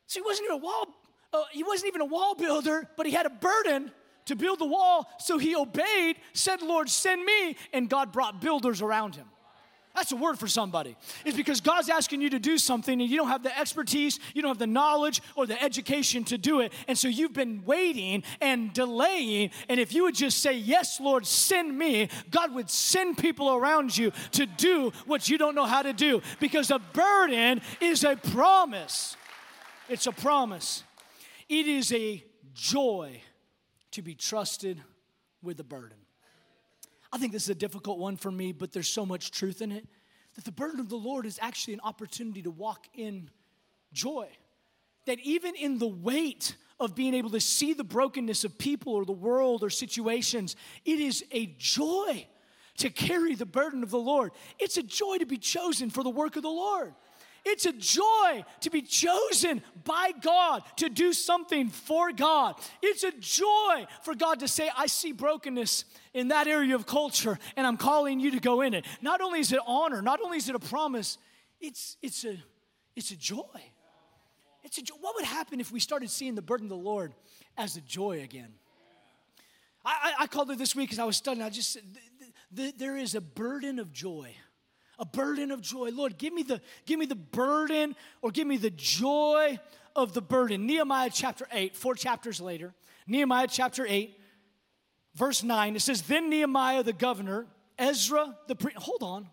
So 0.07 0.20
he 0.20 0.25
wasn't 0.25 0.46
even 0.46 0.62
a 0.62 0.64
wall, 0.64 0.87
uh, 1.33 1.42
he 1.53 1.64
wasn't 1.64 1.88
even 1.88 2.01
a 2.01 2.07
wall 2.07 2.35
builder, 2.35 2.88
but 2.96 3.07
he 3.07 3.12
had 3.12 3.27
a 3.27 3.31
burden 3.31 3.90
to 4.27 4.37
build 4.37 4.61
the 4.61 4.66
wall. 4.66 5.09
So 5.18 5.38
he 5.38 5.57
obeyed, 5.57 6.16
said, 6.33 6.62
Lord, 6.62 6.88
send 6.88 7.25
me, 7.25 7.57
and 7.72 7.88
God 7.88 8.12
brought 8.12 8.40
builders 8.40 8.83
around 8.83 9.16
him. 9.16 9.27
That's 9.96 10.12
a 10.12 10.16
word 10.16 10.38
for 10.38 10.46
somebody. 10.46 10.94
It's 11.24 11.38
because 11.38 11.62
God's 11.62 11.88
asking 11.88 12.20
you 12.20 12.28
to 12.30 12.38
do 12.38 12.59
something 12.59 13.00
and 13.00 13.11
you 13.11 13.16
don't 13.16 13.28
have 13.28 13.42
the 13.42 13.59
expertise, 13.59 14.20
you 14.35 14.42
don't 14.42 14.50
have 14.50 14.59
the 14.59 14.66
knowledge 14.66 15.22
or 15.35 15.46
the 15.46 15.61
education 15.61 16.22
to 16.24 16.37
do 16.37 16.61
it. 16.61 16.74
And 16.87 16.98
so 16.98 17.09
you've 17.09 17.32
been 17.32 17.64
waiting 17.64 18.22
and 18.42 18.74
delaying. 18.74 19.52
And 19.70 19.80
if 19.80 19.94
you 19.94 20.02
would 20.02 20.14
just 20.14 20.42
say, 20.42 20.52
Yes, 20.52 21.00
Lord, 21.00 21.26
send 21.26 21.78
me, 21.78 22.11
God 22.30 22.54
would 22.54 22.68
send 22.68 23.16
people 23.16 23.54
around 23.54 23.96
you 23.96 24.12
to 24.32 24.44
do 24.44 24.92
what 25.06 25.30
you 25.30 25.38
don't 25.38 25.54
know 25.54 25.64
how 25.64 25.80
to 25.80 25.94
do 25.94 26.20
because 26.40 26.70
a 26.70 26.78
burden 26.78 27.62
is 27.80 28.04
a 28.04 28.16
promise. 28.16 29.16
It's 29.88 30.06
a 30.06 30.12
promise. 30.12 30.85
It 31.48 31.66
is 31.66 31.90
a 31.92 32.22
joy 32.52 33.22
to 33.92 34.02
be 34.02 34.14
trusted 34.14 34.82
with 35.42 35.59
a 35.59 35.64
burden. 35.64 36.06
I 37.16 37.18
think 37.18 37.33
this 37.33 37.44
is 37.44 37.48
a 37.48 37.55
difficult 37.55 37.98
one 37.98 38.18
for 38.18 38.31
me, 38.31 38.52
but 38.52 38.72
there's 38.72 38.88
so 38.88 39.07
much 39.07 39.31
truth 39.31 39.62
in 39.62 39.72
it 39.72 39.88
that 40.35 40.44
the 40.44 40.52
burden 40.52 40.81
of 40.81 40.90
the 40.90 40.98
Lord 40.98 41.24
is 41.24 41.38
actually 41.40 41.72
an 41.72 41.81
opportunity 41.83 42.42
to 42.42 42.50
walk 42.50 42.88
in 42.92 43.31
joy. 43.94 44.29
That 45.07 45.18
even 45.20 45.55
in 45.55 45.79
the 45.79 45.87
weight 45.87 46.57
of 46.79 46.94
being 46.94 47.14
able 47.14 47.31
to 47.31 47.40
see 47.40 47.72
the 47.72 47.85
brokenness 47.85 48.44
of 48.44 48.59
people 48.59 48.92
or 48.92 49.07
the 49.07 49.12
world 49.12 49.64
or 49.64 49.70
situations, 49.70 50.57
it 50.85 51.00
is 51.00 51.24
a 51.33 51.46
joy 51.57 52.26
to 52.76 52.90
carry 52.90 53.35
the 53.35 53.46
burden 53.46 53.83
of 53.83 53.88
the 53.88 53.96
Lord. 53.96 54.33
It's 54.59 54.76
a 54.76 54.83
joy 54.83 55.16
to 55.16 55.24
be 55.24 55.38
chosen 55.38 55.88
for 55.88 56.05
the 56.05 56.11
work 56.11 56.37
of 56.37 56.42
the 56.42 56.50
Lord. 56.50 56.92
It's 57.48 57.64
a 57.64 57.72
joy 57.72 58.44
to 58.62 58.70
be 58.70 58.82
chosen 58.82 59.62
by 59.85 60.11
God 60.20 60.64
to 60.78 60.88
do 60.88 61.12
something 61.12 61.68
for 61.68 62.11
God. 62.11 62.56
It's 62.82 63.04
a 63.04 63.12
joy 63.12 63.87
for 64.02 64.16
God 64.16 64.40
to 64.40 64.48
say, 64.48 64.68
I 64.76 64.87
see 64.87 65.12
brokenness 65.12 65.85
in 66.12 66.28
that 66.28 66.48
area 66.48 66.74
of 66.74 66.87
culture 66.87 67.38
and 67.56 67.64
I'm 67.64 67.76
calling 67.76 68.18
you 68.18 68.32
to 68.32 68.40
go 68.40 68.62
in 68.62 68.74
it. 68.74 68.85
Not 69.00 69.20
only 69.20 69.38
is 69.38 69.52
it 69.52 69.61
honor, 69.64 70.02
not 70.02 70.20
only 70.20 70.38
is 70.38 70.48
it 70.48 70.56
a 70.56 70.59
promise, 70.59 71.18
it's, 71.61 71.96
it's, 72.02 72.24
a, 72.24 72.37
it's 72.96 73.12
a 73.12 73.16
joy. 73.16 73.44
It's 74.64 74.78
a 74.78 74.82
joy. 74.82 74.96
What 75.00 75.14
would 75.14 75.24
happen 75.24 75.61
if 75.61 75.70
we 75.70 75.78
started 75.78 76.11
seeing 76.11 76.35
the 76.35 76.42
burden 76.42 76.66
of 76.66 76.70
the 76.70 76.76
Lord 76.76 77.14
as 77.56 77.76
a 77.76 77.80
joy 77.80 78.22
again? 78.22 78.54
I, 79.85 80.14
I, 80.18 80.22
I 80.24 80.26
called 80.26 80.50
it 80.50 80.59
this 80.59 80.74
week 80.74 80.90
as 80.90 80.98
I 80.98 81.04
was 81.04 81.16
studying. 81.16 81.46
I 81.46 81.50
just 81.50 81.72
said, 81.72 81.85
there 82.50 82.96
is 82.96 83.14
a 83.14 83.20
burden 83.20 83.78
of 83.78 83.92
joy 83.92 84.35
a 84.98 85.04
burden 85.04 85.50
of 85.50 85.61
joy. 85.61 85.90
Lord, 85.92 86.18
give 86.18 86.32
me 86.32 86.42
the 86.42 86.61
give 86.87 86.98
me 86.98 87.06
the 87.06 87.14
burden 87.14 87.94
or 88.22 88.30
give 88.30 88.46
me 88.46 88.56
the 88.56 88.70
joy 88.70 89.59
of 89.94 90.12
the 90.12 90.22
burden. 90.22 90.66
Nehemiah 90.66 91.11
chapter 91.12 91.46
8, 91.50 91.74
four 91.74 91.94
chapters 91.94 92.40
later, 92.40 92.74
Nehemiah 93.06 93.48
chapter 93.48 93.87
8, 93.88 94.18
verse 95.14 95.42
9, 95.42 95.76
it 95.76 95.80
says, 95.80 96.02
Then 96.02 96.28
Nehemiah 96.28 96.82
the 96.82 96.92
governor, 96.92 97.46
Ezra 97.78 98.37
the 98.46 98.54
priest, 98.54 98.76
hold 98.78 99.02
on. 99.02 99.28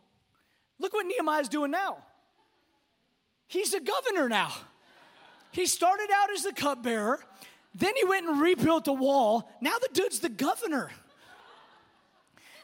Look 0.80 0.93
what 0.93 1.06
Nehemiah's 1.06 1.49
doing 1.49 1.71
now. 1.71 1.97
He's 3.47 3.73
a 3.73 3.80
governor 3.80 4.30
now. 4.30 4.52
He 5.52 5.65
started 5.65 6.10
out 6.13 6.32
as 6.32 6.43
the 6.43 6.54
cupbearer, 6.54 7.19
then 7.76 7.93
he 7.95 8.06
went 8.06 8.28
and 8.28 8.41
rebuilt 8.41 8.86
the 8.86 8.93
wall. 8.93 9.49
Now 9.62 9.78
the 9.80 9.89
dude's 9.93 10.19
the 10.19 10.30
governor. 10.30 10.89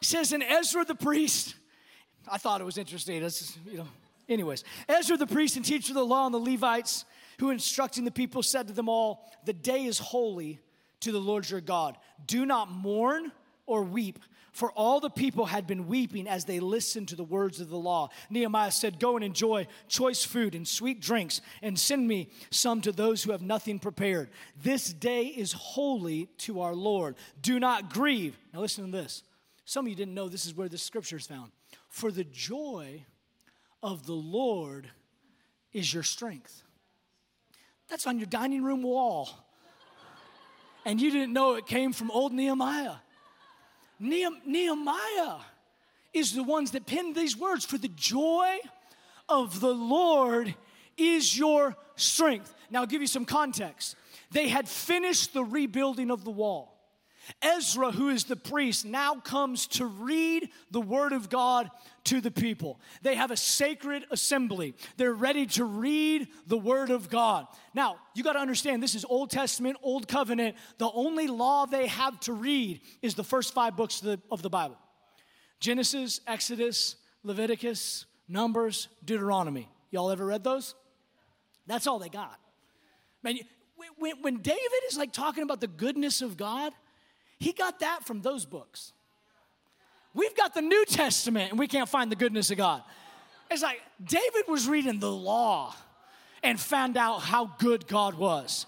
It 0.02 0.06
says, 0.06 0.32
And 0.32 0.44
Ezra 0.44 0.86
the 0.86 0.96
priest, 0.96 1.56
I 2.28 2.38
thought 2.38 2.62
it 2.62 2.66
was 2.66 2.78
interesting. 2.78 3.22
That's, 3.22 3.58
you 3.70 3.78
know, 3.78 3.88
anyways. 4.28 4.64
Ezra 4.88 5.18
the 5.18 5.28
priest 5.28 5.56
and 5.56 5.66
teacher 5.66 5.92
of 5.92 5.96
the 5.96 6.06
law 6.06 6.26
and 6.26 6.34
the 6.34 6.40
Levites, 6.40 7.06
who 7.40 7.50
instructing 7.50 8.06
the 8.06 8.12
people, 8.12 8.44
said 8.44 8.68
to 8.68 8.74
them 8.74 8.90
all, 8.90 9.30
The 9.46 9.54
day 9.54 9.86
is 9.86 10.00
holy 10.00 10.60
to 11.02 11.12
the 11.12 11.20
Lord 11.20 11.50
your 11.50 11.62
God. 11.62 11.98
Do 12.26 12.46
not 12.46 12.72
mourn 12.72 13.32
or 13.66 13.84
weep, 13.84 14.20
for 14.52 14.72
all 14.72 15.00
the 15.00 15.10
people 15.10 15.46
had 15.46 15.68
been 15.68 15.88
weeping 15.88 16.28
as 16.28 16.46
they 16.46 16.60
listened 16.60 17.08
to 17.10 17.16
the 17.16 17.24
words 17.24 17.62
of 17.62 17.70
the 17.70 17.78
law. 17.78 18.10
Nehemiah 18.30 18.72
said, 18.72 19.00
Go 19.00 19.16
and 19.16 19.24
enjoy 19.24 19.68
choice 19.88 20.24
food 20.24 20.56
and 20.56 20.68
sweet 20.68 21.00
drinks, 21.02 21.42
and 21.62 21.80
send 21.80 22.08
me 22.08 22.30
some 22.50 22.82
to 22.82 22.92
those 22.92 23.24
who 23.24 23.32
have 23.32 23.42
nothing 23.42 23.80
prepared. 23.80 24.30
This 24.62 24.92
day 24.92 25.26
is 25.26 25.54
holy 25.54 26.26
to 26.40 26.62
our 26.62 26.76
Lord. 26.76 27.16
Do 27.42 27.60
not 27.60 27.94
grieve. 27.94 28.38
Now, 28.54 28.62
listen 28.62 28.86
to 28.86 28.92
this. 28.92 29.24
Some 29.66 29.86
of 29.86 29.90
you 29.90 29.96
didn't 29.96 30.16
know 30.16 30.28
this 30.28 30.48
is 30.48 30.56
where 30.56 30.68
the 30.68 30.80
scripture 30.80 31.18
is 31.18 31.28
found. 31.28 31.52
For 31.90 32.12
the 32.12 32.24
joy 32.24 33.06
of 33.84 34.06
the 34.06 34.14
Lord 34.14 34.90
is 35.74 35.94
your 35.94 36.04
strength. 36.04 36.64
That's 37.90 38.08
on 38.08 38.20
your 38.20 38.28
dining 38.28 38.64
room 38.64 38.84
wall. 38.84 39.30
And 40.86 41.02
you 41.02 41.12
didn't 41.12 41.34
know 41.34 41.56
it 41.56 41.66
came 41.66 41.92
from 41.92 42.10
old 42.12 42.32
Nehemiah. 42.32 42.96
Nehemiah 44.00 45.38
is 46.14 46.34
the 46.34 46.44
ones 46.44 46.72
that 46.72 46.86
penned 46.86 47.16
these 47.16 47.36
words 47.36 47.66
For 47.66 47.78
the 47.78 47.90
joy 47.90 48.60
of 49.28 49.60
the 49.60 49.74
Lord 49.74 50.56
is 50.98 51.38
your 51.38 51.76
strength. 51.96 52.54
Now, 52.70 52.82
I'll 52.82 52.88
give 52.88 53.02
you 53.02 53.08
some 53.08 53.26
context. 53.26 53.96
They 54.32 54.48
had 54.48 54.70
finished 54.70 55.34
the 55.34 55.44
rebuilding 55.44 56.12
of 56.12 56.24
the 56.24 56.32
wall. 56.32 56.79
Ezra, 57.42 57.92
who 57.92 58.10
is 58.10 58.24
the 58.24 58.36
priest, 58.36 58.86
now 58.86 59.16
comes 59.16 59.68
to 59.68 59.86
read 59.86 60.50
the 60.72 60.82
word 60.82 61.14
of 61.14 61.30
God 61.30 61.70
to 62.06 62.22
the 62.22 62.32
people. 62.32 62.80
They 63.02 63.16
have 63.16 63.32
a 63.32 63.38
sacred 63.38 64.06
assembly. 64.12 64.74
They're 64.98 65.14
ready 65.14 65.46
to 65.48 65.66
read 65.66 66.28
the 66.48 66.58
word 66.58 66.90
of 66.90 67.10
God. 67.10 67.48
Now, 67.74 67.98
you 68.16 68.24
got 68.24 68.34
to 68.34 68.40
understand 68.40 68.82
this 68.82 68.96
is 68.96 69.06
Old 69.06 69.30
Testament, 69.30 69.78
Old 69.84 70.08
Covenant. 70.08 70.56
The 70.78 70.90
only 70.92 71.28
law 71.28 71.66
they 71.66 71.88
have 71.88 72.20
to 72.22 72.34
read 72.34 72.82
is 73.02 73.16
the 73.16 73.24
first 73.24 73.54
five 73.54 73.76
books 73.76 74.02
of 74.02 74.08
the, 74.08 74.22
of 74.32 74.42
the 74.42 74.50
Bible 74.50 74.78
Genesis, 75.60 76.22
Exodus, 76.26 76.96
Leviticus, 77.24 78.06
Numbers, 78.28 78.88
Deuteronomy. 79.04 79.70
Y'all 79.92 80.12
ever 80.12 80.26
read 80.26 80.44
those? 80.44 80.76
That's 81.68 81.86
all 81.86 82.00
they 82.00 82.10
got. 82.10 82.40
Man, 83.22 83.40
when, 83.98 84.22
when 84.22 84.38
David 84.38 84.60
is 84.88 84.98
like 84.98 85.12
talking 85.12 85.44
about 85.44 85.62
the 85.62 85.68
goodness 85.68 86.22
of 86.22 86.38
God, 86.38 86.74
he 87.40 87.54
got 87.54 87.80
that 87.80 88.06
from 88.06 88.22
those 88.22 88.46
books. 88.46 88.94
We've 90.14 90.36
got 90.36 90.54
the 90.54 90.62
New 90.62 90.86
Testament 90.86 91.52
and 91.52 91.60
we 91.60 91.68
can't 91.68 91.88
find 91.88 92.12
the 92.12 92.16
goodness 92.16 92.52
of 92.52 92.58
God. 92.58 92.84
It's 93.50 93.62
like 93.62 93.82
David 94.04 94.44
was 94.48 94.68
reading 94.68 95.00
the 95.00 95.12
law 95.12 95.76
and 96.44 96.60
found 96.60 96.98
out 96.98 97.20
how 97.20 97.52
good 97.58 97.88
God 97.88 98.16
was. 98.16 98.66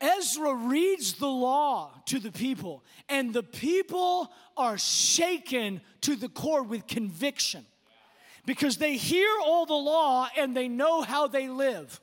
Ezra 0.00 0.54
reads 0.54 1.14
the 1.14 1.28
law 1.28 1.90
to 2.06 2.18
the 2.18 2.30
people, 2.30 2.84
and 3.08 3.32
the 3.32 3.42
people 3.42 4.30
are 4.56 4.76
shaken 4.76 5.80
to 6.02 6.16
the 6.16 6.28
core 6.28 6.62
with 6.62 6.86
conviction 6.86 7.64
because 8.44 8.76
they 8.76 8.96
hear 8.96 9.28
all 9.42 9.64
the 9.64 9.74
law 9.74 10.28
and 10.36 10.54
they 10.54 10.68
know 10.68 11.00
how 11.02 11.26
they 11.26 11.48
live. 11.48 12.00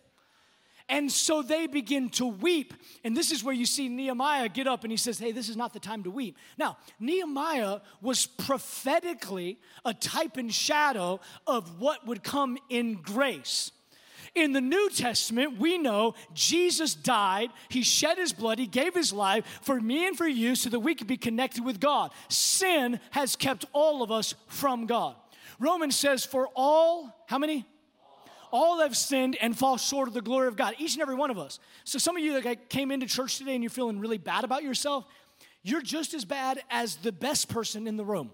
And 0.90 1.12
so 1.12 1.42
they 1.42 1.68
begin 1.68 2.10
to 2.12 2.26
weep. 2.26 2.74
And 3.04 3.16
this 3.16 3.32
is 3.32 3.44
where 3.44 3.54
you 3.54 3.66
see 3.66 3.88
Nehemiah 3.88 4.50
get 4.50 4.68
up 4.68 4.84
and 4.84 4.92
he 4.92 4.98
says, 4.98 5.18
Hey, 5.18 5.32
this 5.32 5.50
is 5.50 5.58
not 5.58 5.74
the 5.74 5.80
time 5.80 6.04
to 6.04 6.12
weep. 6.12 6.38
Now, 6.58 6.78
Nehemiah 7.00 7.80
was 8.02 8.26
prophetically 8.26 9.60
a 9.86 9.94
type 9.94 10.38
and 10.38 10.54
shadow 10.54 11.20
of 11.48 11.80
what 11.80 12.06
would 12.06 12.24
come 12.24 12.58
in 12.70 12.96
grace. 12.96 13.72
In 14.36 14.52
the 14.52 14.62
New 14.62 14.90
Testament, 14.90 15.60
we 15.60 15.78
know 15.78 16.16
Jesus 16.34 16.96
died, 16.96 17.50
He 17.70 17.84
shed 17.84 18.18
His 18.18 18.34
blood, 18.34 18.58
He 18.58 18.66
gave 18.66 18.96
His 18.96 19.14
life 19.14 19.46
for 19.62 19.80
me 19.80 20.08
and 20.08 20.18
for 20.18 20.28
you 20.28 20.56
so 20.56 20.70
that 20.70 20.80
we 20.80 20.96
could 20.96 21.08
be 21.08 21.18
connected 21.18 21.64
with 21.64 21.80
God. 21.80 22.12
Sin 22.30 23.00
has 23.12 23.36
kept 23.36 23.66
all 23.74 24.02
of 24.02 24.12
us 24.12 24.34
from 24.48 24.88
God. 24.88 25.16
Romans 25.60 25.96
says, 25.96 26.26
For 26.26 26.50
all, 26.56 27.24
how 27.28 27.38
many? 27.38 27.66
All 28.54 28.80
have 28.80 28.96
sinned 28.96 29.36
and 29.42 29.58
fall 29.58 29.78
short 29.78 30.08
of 30.08 30.14
the 30.14 30.22
glory 30.22 30.48
of 30.48 30.56
God, 30.56 30.76
each 30.78 30.94
and 30.94 31.02
every 31.02 31.16
one 31.16 31.32
of 31.32 31.40
us. 31.40 31.60
So, 31.84 31.98
some 31.98 32.16
of 32.16 32.24
you 32.24 32.40
that 32.40 32.70
came 32.70 32.92
into 32.92 33.08
church 33.08 33.40
today 33.40 33.56
and 33.56 33.64
you're 33.64 33.72
feeling 33.72 34.00
really 34.00 34.20
bad 34.20 34.46
about 34.46 34.64
yourself, 34.64 35.06
you're 35.64 35.82
just 35.82 36.14
as 36.14 36.24
bad 36.24 36.62
as 36.70 36.98
the 36.98 37.12
best 37.12 37.50
person 37.50 37.88
in 37.88 37.98
the 37.98 38.06
room. 38.06 38.30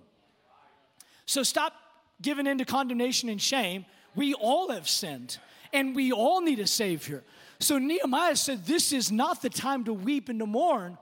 So, 1.26 1.42
stop 1.42 1.74
giving 2.22 2.46
in 2.46 2.58
to 2.58 2.66
condemnation 2.66 3.30
and 3.30 3.42
shame. 3.42 3.86
We 4.14 4.34
all 4.34 4.72
have 4.72 4.90
sinned 4.90 5.38
and 5.72 5.96
we 5.96 6.12
all 6.12 6.42
need 6.42 6.60
a 6.60 6.68
Savior. 6.68 7.24
So, 7.60 7.78
Nehemiah 7.78 8.36
said, 8.36 8.66
This 8.66 8.92
is 8.92 9.12
not 9.12 9.42
the 9.42 9.50
time 9.50 9.86
to 9.86 9.94
weep 9.94 10.28
and 10.28 10.40
to 10.40 10.46
mourn. 10.46 10.98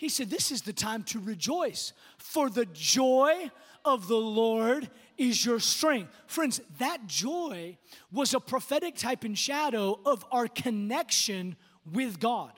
He 0.00 0.08
said, 0.08 0.30
This 0.30 0.50
is 0.50 0.62
the 0.62 0.72
time 0.72 1.02
to 1.04 1.20
rejoice, 1.20 1.92
for 2.16 2.48
the 2.48 2.64
joy 2.72 3.50
of 3.84 4.08
the 4.08 4.16
Lord 4.16 4.88
is 5.18 5.44
your 5.44 5.60
strength. 5.60 6.10
Friends, 6.26 6.58
that 6.78 7.06
joy 7.06 7.76
was 8.10 8.32
a 8.32 8.40
prophetic 8.40 8.96
type 8.96 9.24
and 9.24 9.36
shadow 9.36 10.00
of 10.06 10.24
our 10.32 10.48
connection 10.48 11.54
with 11.92 12.18
God. 12.18 12.50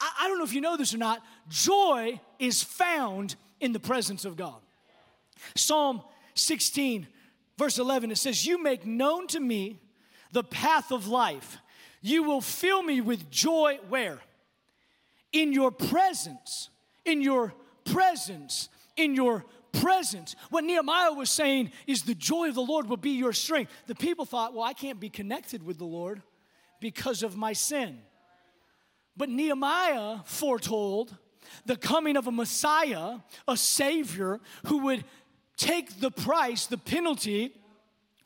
I, 0.00 0.10
I, 0.20 0.28
don't 0.28 0.38
know 0.38 0.44
if 0.44 0.54
you 0.54 0.62
know 0.62 0.78
this 0.78 0.94
or 0.94 0.98
not, 0.98 1.22
joy 1.50 2.18
is 2.38 2.62
found 2.62 3.36
in 3.60 3.74
the 3.74 3.80
presence 3.80 4.24
of 4.24 4.34
God. 4.34 4.62
Psalm 5.54 6.00
16, 6.32 7.06
verse 7.58 7.76
11, 7.76 8.10
it 8.10 8.16
says, 8.16 8.46
You 8.46 8.62
make 8.62 8.86
known 8.86 9.26
to 9.26 9.38
me 9.38 9.82
the 10.32 10.44
path 10.44 10.92
of 10.92 11.08
life. 11.08 11.58
You 12.00 12.22
will 12.22 12.40
fill 12.40 12.82
me 12.82 13.02
with 13.02 13.30
joy 13.30 13.80
where? 13.90 14.22
In 15.32 15.52
your 15.52 15.70
presence, 15.70 16.68
in 17.04 17.22
your 17.22 17.54
presence, 17.84 18.68
in 18.96 19.14
your 19.14 19.44
presence. 19.72 20.36
What 20.50 20.64
Nehemiah 20.64 21.12
was 21.12 21.30
saying 21.30 21.72
is 21.86 22.02
the 22.02 22.14
joy 22.14 22.48
of 22.48 22.54
the 22.54 22.62
Lord 22.62 22.88
will 22.88 22.96
be 22.96 23.10
your 23.10 23.32
strength. 23.32 23.72
The 23.86 23.94
people 23.94 24.24
thought, 24.24 24.54
well, 24.54 24.64
I 24.64 24.74
can't 24.74 25.00
be 25.00 25.08
connected 25.08 25.64
with 25.64 25.78
the 25.78 25.84
Lord 25.84 26.22
because 26.80 27.22
of 27.22 27.36
my 27.36 27.52
sin. 27.54 27.98
But 29.16 29.28
Nehemiah 29.28 30.18
foretold 30.24 31.16
the 31.66 31.76
coming 31.76 32.16
of 32.16 32.26
a 32.26 32.32
Messiah, 32.32 33.18
a 33.48 33.56
Savior, 33.56 34.40
who 34.66 34.78
would 34.78 35.04
take 35.56 36.00
the 36.00 36.10
price, 36.10 36.66
the 36.66 36.78
penalty 36.78 37.54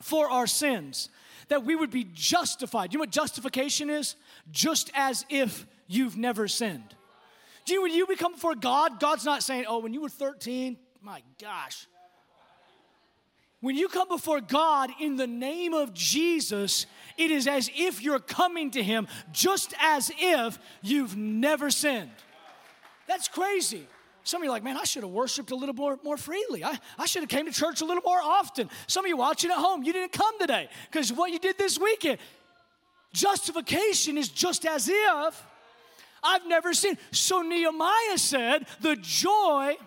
for 0.01 0.29
our 0.29 0.47
sins, 0.47 1.09
that 1.49 1.63
we 1.63 1.75
would 1.75 1.91
be 1.91 2.07
justified. 2.13 2.93
You 2.93 2.99
know 2.99 3.03
what 3.03 3.09
justification 3.09 3.89
is? 3.89 4.15
Just 4.51 4.91
as 4.93 5.25
if 5.29 5.65
you've 5.87 6.17
never 6.17 6.47
sinned. 6.47 6.95
Do 7.67 7.81
when 7.81 7.93
you 7.93 8.07
become 8.07 8.31
before 8.31 8.55
God, 8.55 8.97
God's 8.97 9.25
not 9.25 9.43
saying, 9.43 9.65
oh, 9.67 9.79
when 9.79 9.93
you 9.93 10.01
were 10.01 10.09
13, 10.09 10.77
my 11.01 11.21
gosh. 11.39 11.85
When 13.59 13.75
you 13.75 13.89
come 13.89 14.07
before 14.07 14.39
God 14.39 14.89
in 15.01 15.17
the 15.17 15.27
name 15.27 15.73
of 15.73 15.93
Jesus, 15.93 16.85
it 17.17 17.29
is 17.29 17.45
as 17.45 17.69
if 17.75 18.01
you're 18.01 18.19
coming 18.19 18.71
to 18.71 18.81
Him 18.81 19.09
just 19.33 19.73
as 19.81 20.09
if 20.17 20.57
you've 20.81 21.17
never 21.17 21.69
sinned. 21.69 22.11
That's 23.05 23.27
crazy. 23.27 23.85
Some 24.23 24.41
of 24.41 24.45
you 24.45 24.49
are 24.49 24.53
like, 24.53 24.63
man, 24.63 24.77
I 24.77 24.85
should 24.85 25.03
have 25.03 25.11
worshiped 25.11 25.51
a 25.51 25.55
little 25.55 25.75
more, 25.75 25.99
more 26.03 26.15
freely. 26.15 26.63
I, 26.63 26.79
I 26.97 27.05
should 27.05 27.21
have 27.21 27.29
came 27.29 27.47
to 27.47 27.51
church 27.51 27.81
a 27.81 27.85
little 27.85 28.03
more 28.05 28.21
often. 28.21 28.69
Some 28.87 29.03
of 29.03 29.09
you 29.09 29.17
watching 29.17 29.51
at 29.51 29.57
home, 29.57 29.83
you 29.83 29.91
didn't 29.91 30.13
come 30.13 30.39
today 30.39 30.69
because 30.89 31.11
what 31.11 31.31
you 31.31 31.39
did 31.39 31.57
this 31.57 31.77
weekend. 31.77 32.19
Justification 33.11 34.17
is 34.17 34.29
just 34.29 34.65
as 34.65 34.89
if 34.89 35.43
I've 36.27 36.45
never 36.45 36.73
seen. 36.73 36.97
So 37.11 37.41
Nehemiah 37.41 38.17
said, 38.17 38.67
the 38.81 38.97
joy 38.97 39.77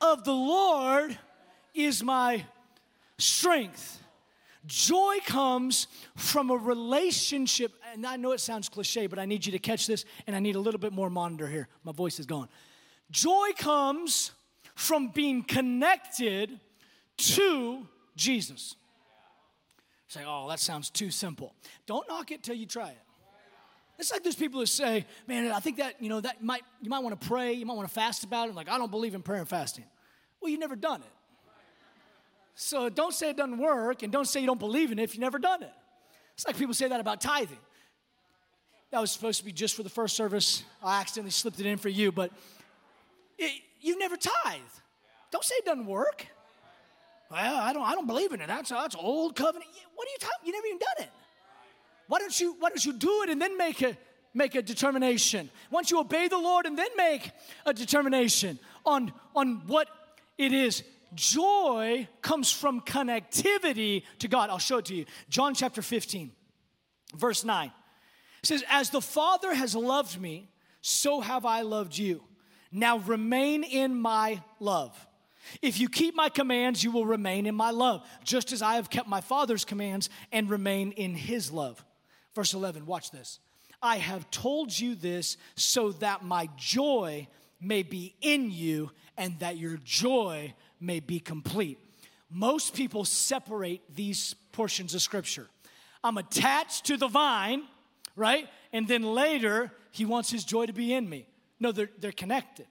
of 0.00 0.24
the 0.24 0.32
Lord 0.32 1.18
is 1.74 2.02
my 2.02 2.44
strength. 3.18 4.02
Joy 4.66 5.18
comes 5.26 5.86
from 6.16 6.50
a 6.50 6.56
relationship, 6.56 7.72
and 7.92 8.06
I 8.06 8.16
know 8.16 8.32
it 8.32 8.40
sounds 8.40 8.68
cliche, 8.68 9.06
but 9.06 9.18
I 9.18 9.24
need 9.24 9.44
you 9.44 9.52
to 9.52 9.58
catch 9.58 9.86
this, 9.86 10.04
and 10.26 10.34
I 10.34 10.40
need 10.40 10.56
a 10.56 10.60
little 10.60 10.80
bit 10.80 10.92
more 10.92 11.10
monitor 11.10 11.46
here. 11.46 11.68
My 11.82 11.92
voice 11.92 12.18
is 12.18 12.26
gone. 12.26 12.48
Joy 13.10 13.50
comes 13.58 14.32
from 14.74 15.08
being 15.08 15.42
connected 15.42 16.58
to 17.16 17.86
Jesus. 18.16 18.76
Say, 20.08 20.22
oh, 20.26 20.48
that 20.48 20.60
sounds 20.60 20.90
too 20.90 21.10
simple. 21.10 21.54
Don't 21.86 22.08
knock 22.08 22.30
it 22.30 22.42
till 22.42 22.54
you 22.54 22.66
try 22.66 22.90
it. 22.90 23.03
It's 23.98 24.10
like 24.10 24.22
there's 24.22 24.34
people 24.34 24.60
who 24.60 24.66
say, 24.66 25.06
man, 25.26 25.50
I 25.52 25.60
think 25.60 25.76
that, 25.76 26.02
you 26.02 26.08
know, 26.08 26.20
that 26.20 26.42
might, 26.42 26.62
you 26.82 26.90
might 26.90 27.02
want 27.02 27.20
to 27.20 27.28
pray, 27.28 27.52
you 27.52 27.64
might 27.64 27.74
want 27.76 27.88
to 27.88 27.94
fast 27.94 28.24
about 28.24 28.48
it. 28.48 28.54
Like, 28.54 28.68
I 28.68 28.76
don't 28.76 28.90
believe 28.90 29.14
in 29.14 29.22
prayer 29.22 29.38
and 29.38 29.48
fasting. 29.48 29.84
Well, 30.40 30.50
you've 30.50 30.60
never 30.60 30.76
done 30.76 31.00
it. 31.00 31.12
So 32.56 32.88
don't 32.88 33.14
say 33.14 33.30
it 33.30 33.36
doesn't 33.36 33.58
work 33.58 34.02
and 34.02 34.12
don't 34.12 34.26
say 34.26 34.40
you 34.40 34.46
don't 34.46 34.60
believe 34.60 34.92
in 34.92 34.98
it 34.98 35.04
if 35.04 35.14
you've 35.14 35.20
never 35.20 35.38
done 35.38 35.62
it. 35.62 35.72
It's 36.34 36.46
like 36.46 36.56
people 36.56 36.74
say 36.74 36.88
that 36.88 37.00
about 37.00 37.20
tithing. 37.20 37.58
That 38.90 39.00
was 39.00 39.10
supposed 39.10 39.38
to 39.40 39.44
be 39.44 39.52
just 39.52 39.74
for 39.74 39.82
the 39.82 39.90
first 39.90 40.16
service. 40.16 40.62
I 40.82 41.00
accidentally 41.00 41.30
slipped 41.30 41.58
it 41.60 41.66
in 41.66 41.78
for 41.78 41.88
you, 41.88 42.12
but 42.12 42.30
it, 43.38 43.60
you've 43.80 43.98
never 43.98 44.16
tithed. 44.16 44.80
Don't 45.30 45.44
say 45.44 45.54
it 45.56 45.64
doesn't 45.64 45.86
work. 45.86 46.26
Well, 47.30 47.56
I 47.56 47.72
don't, 47.72 47.82
I 47.82 47.92
don't 47.92 48.06
believe 48.06 48.32
in 48.32 48.40
it. 48.40 48.46
That's, 48.46 48.70
that's 48.70 48.94
old 48.94 49.34
covenant. 49.34 49.68
What 49.94 50.06
are 50.06 50.10
you 50.10 50.18
talking? 50.20 50.46
You 50.46 50.52
never 50.52 50.66
even 50.66 50.78
done 50.78 51.06
it. 51.06 51.10
Why 52.08 52.18
don't 52.18 52.38
you, 52.38 52.56
why 52.58 52.68
don't 52.68 52.84
you 52.84 52.92
do 52.92 53.22
it 53.22 53.30
and 53.30 53.40
then 53.40 53.56
make 53.56 53.82
a, 53.82 53.96
make 54.32 54.54
a 54.54 54.62
determination? 54.62 55.50
Why 55.70 55.78
don't 55.78 55.90
you 55.90 56.00
obey 56.00 56.28
the 56.28 56.38
Lord 56.38 56.66
and 56.66 56.78
then 56.78 56.90
make 56.96 57.30
a 57.64 57.72
determination 57.72 58.58
on, 58.84 59.12
on 59.34 59.62
what 59.66 59.88
it 60.38 60.52
is 60.52 60.82
joy 61.14 62.08
comes 62.22 62.50
from 62.50 62.80
connectivity 62.80 64.02
to 64.18 64.28
God. 64.28 64.50
I'll 64.50 64.58
show 64.58 64.78
it 64.78 64.86
to 64.86 64.94
you. 64.94 65.06
John 65.28 65.54
chapter 65.54 65.82
15, 65.82 66.30
verse 67.16 67.44
9. 67.44 67.70
It 68.42 68.46
says, 68.46 68.64
As 68.68 68.90
the 68.90 69.00
Father 69.00 69.54
has 69.54 69.74
loved 69.74 70.20
me, 70.20 70.48
so 70.80 71.20
have 71.20 71.46
I 71.46 71.62
loved 71.62 71.96
you. 71.96 72.22
Now 72.70 72.98
remain 72.98 73.62
in 73.62 73.94
my 73.94 74.42
love. 74.60 74.94
If 75.62 75.78
you 75.78 75.88
keep 75.88 76.14
my 76.14 76.28
commands, 76.28 76.82
you 76.82 76.90
will 76.90 77.06
remain 77.06 77.46
in 77.46 77.54
my 77.54 77.70
love, 77.70 78.06
just 78.24 78.52
as 78.52 78.62
I 78.62 78.76
have 78.76 78.90
kept 78.90 79.08
my 79.08 79.20
Father's 79.20 79.64
commands 79.64 80.08
and 80.32 80.50
remain 80.50 80.92
in 80.92 81.14
his 81.14 81.52
love. 81.52 81.84
Verse 82.34 82.54
11, 82.54 82.86
watch 82.86 83.10
this. 83.10 83.38
I 83.82 83.98
have 83.98 84.30
told 84.30 84.76
you 84.76 84.94
this 84.94 85.36
so 85.56 85.92
that 85.92 86.24
my 86.24 86.48
joy 86.56 87.28
may 87.60 87.82
be 87.82 88.14
in 88.20 88.50
you 88.50 88.90
and 89.16 89.38
that 89.40 89.56
your 89.56 89.78
joy 89.84 90.54
may 90.80 91.00
be 91.00 91.20
complete. 91.20 91.78
Most 92.30 92.74
people 92.74 93.04
separate 93.04 93.82
these 93.94 94.34
portions 94.52 94.94
of 94.94 95.02
scripture. 95.02 95.46
I'm 96.02 96.18
attached 96.18 96.86
to 96.86 96.96
the 96.96 97.08
vine, 97.08 97.62
right? 98.16 98.48
And 98.72 98.88
then 98.88 99.02
later, 99.02 99.70
he 99.92 100.04
wants 100.04 100.30
his 100.30 100.44
joy 100.44 100.66
to 100.66 100.72
be 100.72 100.92
in 100.92 101.08
me. 101.08 101.26
No, 101.60 101.70
they're, 101.72 101.90
they're 101.98 102.12
connected. 102.12 102.66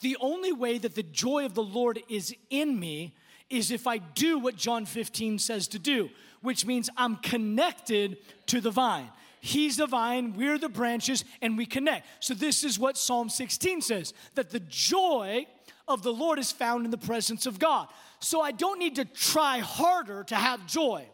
The 0.00 0.16
only 0.20 0.52
way 0.52 0.78
that 0.78 0.94
the 0.94 1.02
joy 1.02 1.44
of 1.44 1.54
the 1.54 1.62
Lord 1.62 2.00
is 2.08 2.34
in 2.50 2.78
me 2.78 3.14
is 3.48 3.70
if 3.70 3.86
I 3.86 3.98
do 3.98 4.38
what 4.38 4.56
John 4.56 4.86
15 4.86 5.38
says 5.38 5.68
to 5.68 5.78
do, 5.78 6.10
which 6.42 6.66
means 6.66 6.90
I'm 6.96 7.16
connected 7.16 8.18
to 8.46 8.60
the 8.60 8.70
vine. 8.70 9.08
He's 9.40 9.76
the 9.76 9.86
vine, 9.86 10.34
we're 10.34 10.58
the 10.58 10.68
branches, 10.68 11.24
and 11.40 11.56
we 11.56 11.66
connect. 11.66 12.06
So, 12.20 12.34
this 12.34 12.64
is 12.64 12.78
what 12.78 12.98
Psalm 12.98 13.28
16 13.28 13.80
says 13.80 14.12
that 14.34 14.50
the 14.50 14.60
joy 14.60 15.46
of 15.86 16.02
the 16.02 16.12
Lord 16.12 16.38
is 16.38 16.50
found 16.50 16.84
in 16.84 16.90
the 16.90 16.98
presence 16.98 17.46
of 17.46 17.58
God. 17.58 17.86
So, 18.18 18.40
I 18.40 18.50
don't 18.50 18.78
need 18.78 18.96
to 18.96 19.04
try 19.04 19.58
harder 19.58 20.24
to 20.24 20.34
have 20.34 20.66
joy, 20.66 21.06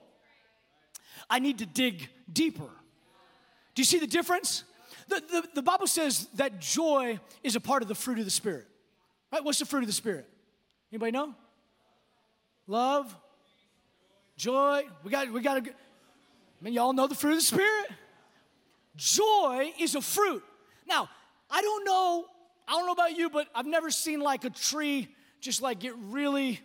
I 1.29 1.39
need 1.41 1.59
to 1.59 1.67
dig 1.67 2.09
deeper. 2.33 2.71
Do 3.75 3.81
you 3.81 3.85
see 3.85 3.99
the 3.99 4.07
difference? 4.07 4.65
The, 5.09 5.23
the, 5.31 5.49
the 5.57 5.63
Bible 5.63 5.87
says 5.87 6.29
that 6.35 6.61
joy 6.61 7.19
is 7.43 7.57
a 7.57 7.61
part 7.61 7.83
of 7.83 7.89
the 7.89 7.95
fruit 7.95 8.19
of 8.19 8.25
the 8.25 8.31
Spirit. 8.31 8.67
Right? 9.31 9.43
What's 9.43 9.59
the 9.59 9.67
fruit 9.67 9.81
of 9.81 9.87
the 9.87 9.93
Spirit? 9.95 10.29
Anybody 10.91 11.13
know? 11.13 11.35
Love, 12.67 13.15
joy. 14.37 14.85
We 15.05 15.11
got, 15.11 15.31
we 15.31 15.41
got 15.41 15.65
to, 15.65 15.71
I 15.71 15.75
mean, 16.65 16.75
y'all 16.75 16.93
know 16.93 17.07
the 17.07 17.15
fruit 17.15 17.33
of 17.33 17.39
the 17.39 17.45
Spirit. 17.45 17.91
Joy 18.97 19.73
is 19.79 19.95
a 19.95 20.01
fruit. 20.01 20.45
Now, 20.87 21.09
I 21.51 21.61
don't 21.61 21.85
know, 21.85 22.27
I 22.69 22.73
don't 22.73 22.87
know 22.87 22.93
about 22.93 23.17
you, 23.17 23.31
but 23.31 23.49
I've 23.55 23.67
never 23.67 23.91
seen 23.91 24.21
like 24.21 24.45
a 24.45 24.51
tree 24.51 25.09
just 25.41 25.61
like 25.61 25.81
get 25.81 25.95
really 25.97 26.61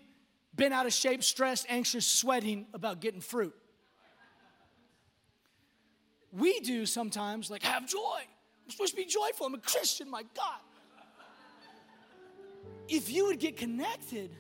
bent 0.54 0.74
out 0.74 0.86
of 0.86 0.94
shape, 0.94 1.24
stressed, 1.24 1.66
anxious, 1.70 2.06
sweating 2.06 2.68
about 2.74 3.00
getting 3.00 3.22
fruit. 3.22 3.54
We 6.32 6.60
do 6.60 6.86
sometimes, 6.86 7.50
like, 7.50 7.64
have 7.64 7.88
joy. 7.88 8.20
I'm 8.20 8.72
supposed 8.72 8.92
to 8.92 8.98
be 8.98 9.06
joyful. 9.06 9.46
I'm 9.48 9.56
a 9.56 9.60
Christian, 9.60 10.10
my 10.10 10.24
God. 10.36 10.60
If 12.90 13.10
you 13.10 13.26
would 13.28 13.40
get 13.40 13.58
connected, 13.58 14.32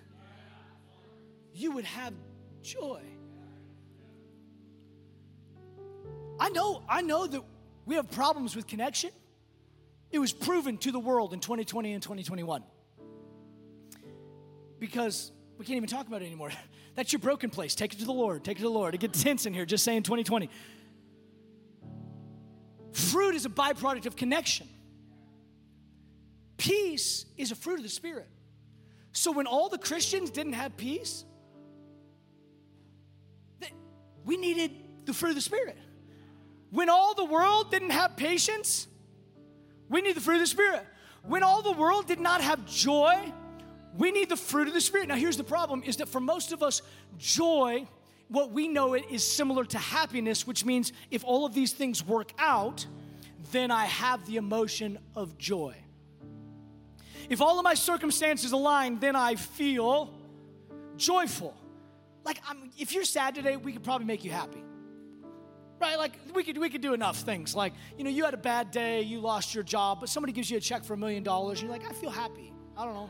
you 1.58 1.72
would 1.72 1.86
have 1.86 2.14
joy. 2.62 3.02
I 6.40 6.50
know, 6.50 6.84
I 6.88 7.02
know 7.02 7.26
that 7.26 7.42
we 7.86 7.96
have 7.96 8.12
problems 8.12 8.56
with 8.56 8.68
connection. 8.68 9.10
It 10.12 10.20
was 10.20 10.32
proven 10.32 10.78
to 10.80 10.92
the 10.92 11.00
world 11.00 11.34
in 11.34 11.40
2020 11.40 11.94
and 11.94 12.04
2021. 12.04 12.64
Because 14.80 15.32
we 15.58 15.66
can't 15.66 15.78
even 15.78 15.90
talk 15.90 16.08
about 16.08 16.22
it 16.22 16.28
anymore. 16.28 16.52
That's 16.96 17.12
your 17.12 17.20
broken 17.20 17.50
place. 17.50 17.74
Take 17.74 17.94
it 17.94 18.00
to 18.00 18.06
the 18.06 18.14
Lord. 18.14 18.44
Take 18.44 18.58
it 18.58 18.62
to 18.62 18.66
the 18.66 18.70
Lord. 18.70 18.94
It 18.94 19.00
gets 19.00 19.24
tense 19.24 19.48
in 19.48 19.54
here 19.54 19.66
just 19.66 19.84
saying 19.84 20.04
2020. 20.04 20.50
Fruit 22.92 23.36
is 23.36 23.46
a 23.46 23.50
byproduct 23.50 24.06
of 24.06 24.16
connection. 24.16 24.68
Peace 26.58 27.26
is 27.36 27.52
a 27.52 27.56
fruit 27.56 27.78
of 27.78 27.84
the 27.84 27.90
Spirit. 27.90 28.28
So 29.12 29.32
when 29.32 29.48
all 29.48 29.70
the 29.70 29.78
Christians 29.78 30.30
didn't 30.30 30.54
have 30.54 30.78
peace, 30.78 31.26
we 34.28 34.38
needed 34.38 34.72
the 35.06 35.14
fruit 35.14 35.30
of 35.30 35.36
the 35.36 35.42
Spirit. 35.42 35.78
When 36.70 36.90
all 36.90 37.16
the 37.16 37.26
world 37.26 37.72
didn't 37.72 37.92
have 37.92 38.18
patience, 38.18 38.88
we 39.90 40.02
need 40.02 40.16
the 40.16 40.22
fruit 40.22 40.36
of 40.36 40.42
the 40.42 40.48
Spirit. 40.48 40.86
When 41.24 41.44
all 41.44 41.62
the 41.62 41.72
world 41.72 42.08
did 42.08 42.20
not 42.20 42.42
have 42.42 42.66
joy, 42.66 43.34
we 43.98 44.12
need 44.12 44.28
the 44.28 44.36
fruit 44.36 44.68
of 44.68 44.74
the 44.74 44.82
Spirit. 44.82 45.08
Now, 45.08 45.16
here's 45.16 45.38
the 45.38 45.46
problem 45.46 45.82
is 45.84 45.98
that 45.98 46.10
for 46.10 46.20
most 46.20 46.52
of 46.52 46.62
us, 46.62 46.82
joy, 47.18 47.88
what 48.28 48.52
we 48.52 48.68
know 48.68 48.96
it 48.96 49.06
is 49.10 49.26
similar 49.26 49.64
to 49.64 49.78
happiness, 49.78 50.46
which 50.46 50.66
means 50.66 50.92
if 51.10 51.24
all 51.24 51.46
of 51.46 51.54
these 51.54 51.72
things 51.72 52.06
work 52.06 52.34
out, 52.38 52.86
then 53.54 53.72
I 53.72 53.86
have 53.86 54.26
the 54.28 54.36
emotion 54.36 55.00
of 55.16 55.38
joy. 55.38 55.74
If 57.30 57.42
all 57.42 57.60
of 57.60 57.64
my 57.64 57.76
circumstances 57.76 58.52
align, 58.52 59.00
then 59.00 59.16
I 59.16 59.36
feel 59.36 60.14
joyful. 60.98 61.56
Like, 62.28 62.42
I'm, 62.46 62.70
if 62.78 62.94
you're 62.94 63.06
sad 63.06 63.36
today, 63.36 63.56
we 63.56 63.72
could 63.72 63.84
probably 63.84 64.06
make 64.06 64.26
you 64.26 64.32
happy. 64.32 64.62
Right? 65.80 65.98
Like 65.98 66.14
we 66.34 66.44
could 66.44 66.58
we 66.58 66.70
could 66.70 66.82
do 66.82 66.94
enough 66.94 67.20
things. 67.20 67.56
Like 67.56 67.72
you 67.98 68.04
know 68.04 68.10
you 68.10 68.26
had 68.26 68.34
a 68.34 68.44
bad 68.54 68.72
day 68.72 69.04
you 69.04 69.20
lost 69.20 69.54
your 69.54 69.64
job 69.64 70.00
but 70.00 70.10
somebody 70.10 70.34
gives 70.34 70.50
you 70.50 70.58
a 70.58 70.60
check 70.60 70.84
for 70.84 70.96
a 70.96 70.98
million 70.98 71.22
dollars 71.22 71.62
you're 71.62 71.70
like 71.70 71.88
i 71.88 71.94
feel 71.94 72.10
happy. 72.10 72.52
I 72.76 72.84
don't 72.84 72.96
know. 72.96 73.10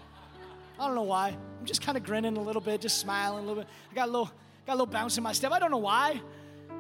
I 0.78 0.86
don't 0.86 0.96
know 0.96 1.04
why. 1.04 1.30
I'm 1.30 1.66
just 1.66 1.82
kind 1.82 1.98
of 1.98 2.04
grinning 2.04 2.36
a 2.36 2.42
little 2.42 2.62
bit 2.62 2.82
just 2.82 2.98
smiling 2.98 3.46
a 3.46 3.48
little 3.48 3.64
bit. 3.64 3.72
I 3.90 3.96
got 3.96 4.10
a 4.10 4.12
little 4.12 4.32
got 4.66 4.74
a 4.74 4.80
little 4.80 4.86
bounce 4.86 5.18
in 5.18 5.24
my 5.24 5.32
step. 5.32 5.54
I 5.54 5.60
don't 5.60 5.72
know 5.72 5.78
why 5.78 6.22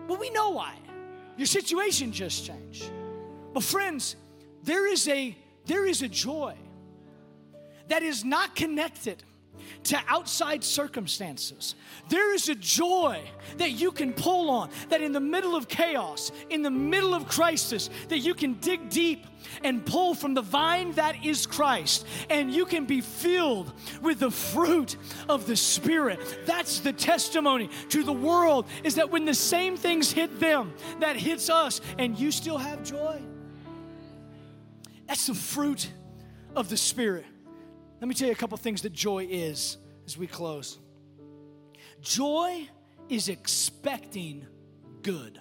but 0.09 0.19
we 0.19 0.29
know 0.29 0.49
why. 0.49 0.73
Your 1.37 1.47
situation 1.47 2.11
just 2.11 2.45
changed. 2.45 2.91
But 3.53 3.63
friends 3.63 4.17
there 4.63 4.91
is 4.91 5.07
a 5.07 5.37
there 5.65 5.85
is 5.85 6.01
a 6.01 6.09
joy 6.09 6.53
that 7.87 8.03
is 8.03 8.25
not 8.25 8.55
connected 8.55 9.23
to 9.83 9.99
outside 10.07 10.63
circumstances. 10.63 11.75
There 12.09 12.33
is 12.33 12.49
a 12.49 12.55
joy 12.55 13.21
that 13.57 13.71
you 13.71 13.91
can 13.91 14.13
pull 14.13 14.49
on, 14.49 14.69
that 14.89 15.01
in 15.01 15.11
the 15.11 15.19
middle 15.19 15.55
of 15.55 15.67
chaos, 15.67 16.31
in 16.49 16.61
the 16.61 16.71
middle 16.71 17.13
of 17.13 17.27
crisis, 17.27 17.89
that 18.09 18.19
you 18.19 18.33
can 18.33 18.55
dig 18.55 18.89
deep 18.89 19.25
and 19.63 19.85
pull 19.85 20.13
from 20.13 20.33
the 20.33 20.41
vine 20.41 20.91
that 20.93 21.23
is 21.23 21.45
Christ, 21.45 22.05
and 22.29 22.51
you 22.51 22.65
can 22.65 22.85
be 22.85 23.01
filled 23.01 23.73
with 24.01 24.19
the 24.19 24.31
fruit 24.31 24.97
of 25.29 25.47
the 25.47 25.55
Spirit. 25.55 26.19
That's 26.45 26.79
the 26.79 26.93
testimony 26.93 27.69
to 27.89 28.03
the 28.03 28.13
world 28.13 28.67
is 28.83 28.95
that 28.95 29.09
when 29.09 29.25
the 29.25 29.33
same 29.33 29.77
things 29.77 30.11
hit 30.11 30.39
them, 30.39 30.73
that 30.99 31.15
hits 31.15 31.49
us, 31.49 31.81
and 31.97 32.17
you 32.17 32.31
still 32.31 32.57
have 32.57 32.83
joy. 32.83 33.21
That's 35.07 35.27
the 35.27 35.35
fruit 35.35 35.89
of 36.55 36.69
the 36.69 36.77
Spirit. 36.77 37.25
Let 37.99 38.07
me 38.07 38.13
tell 38.13 38.27
you 38.27 38.33
a 38.33 38.37
couple 38.37 38.57
things 38.57 38.81
that 38.83 38.93
joy 38.93 39.27
is 39.29 39.77
as 40.05 40.17
we 40.17 40.27
close. 40.27 40.77
Joy 42.01 42.69
is 43.09 43.29
expecting 43.29 44.45
good. 45.01 45.39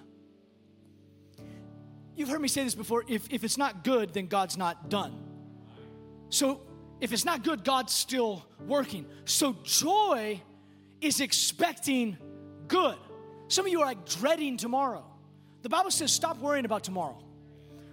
You've 2.14 2.30
heard 2.30 2.40
me 2.40 2.48
say 2.48 2.64
this 2.64 2.74
before 2.74 3.04
if, 3.08 3.30
if 3.30 3.44
it's 3.44 3.58
not 3.58 3.84
good, 3.84 4.14
then 4.14 4.26
God's 4.26 4.56
not 4.56 4.88
done. 4.88 5.22
So 6.30 6.62
if 7.00 7.12
it's 7.12 7.24
not 7.24 7.44
good, 7.44 7.62
God's 7.62 7.92
still 7.92 8.44
working. 8.66 9.06
So 9.26 9.56
joy 9.62 10.40
is 11.00 11.20
expecting 11.20 12.16
good. 12.68 12.96
Some 13.48 13.66
of 13.66 13.72
you 13.72 13.80
are 13.80 13.86
like 13.86 14.06
dreading 14.06 14.56
tomorrow. 14.56 15.04
The 15.62 15.68
Bible 15.68 15.90
says, 15.90 16.10
stop 16.10 16.38
worrying 16.38 16.64
about 16.64 16.84
tomorrow, 16.84 17.22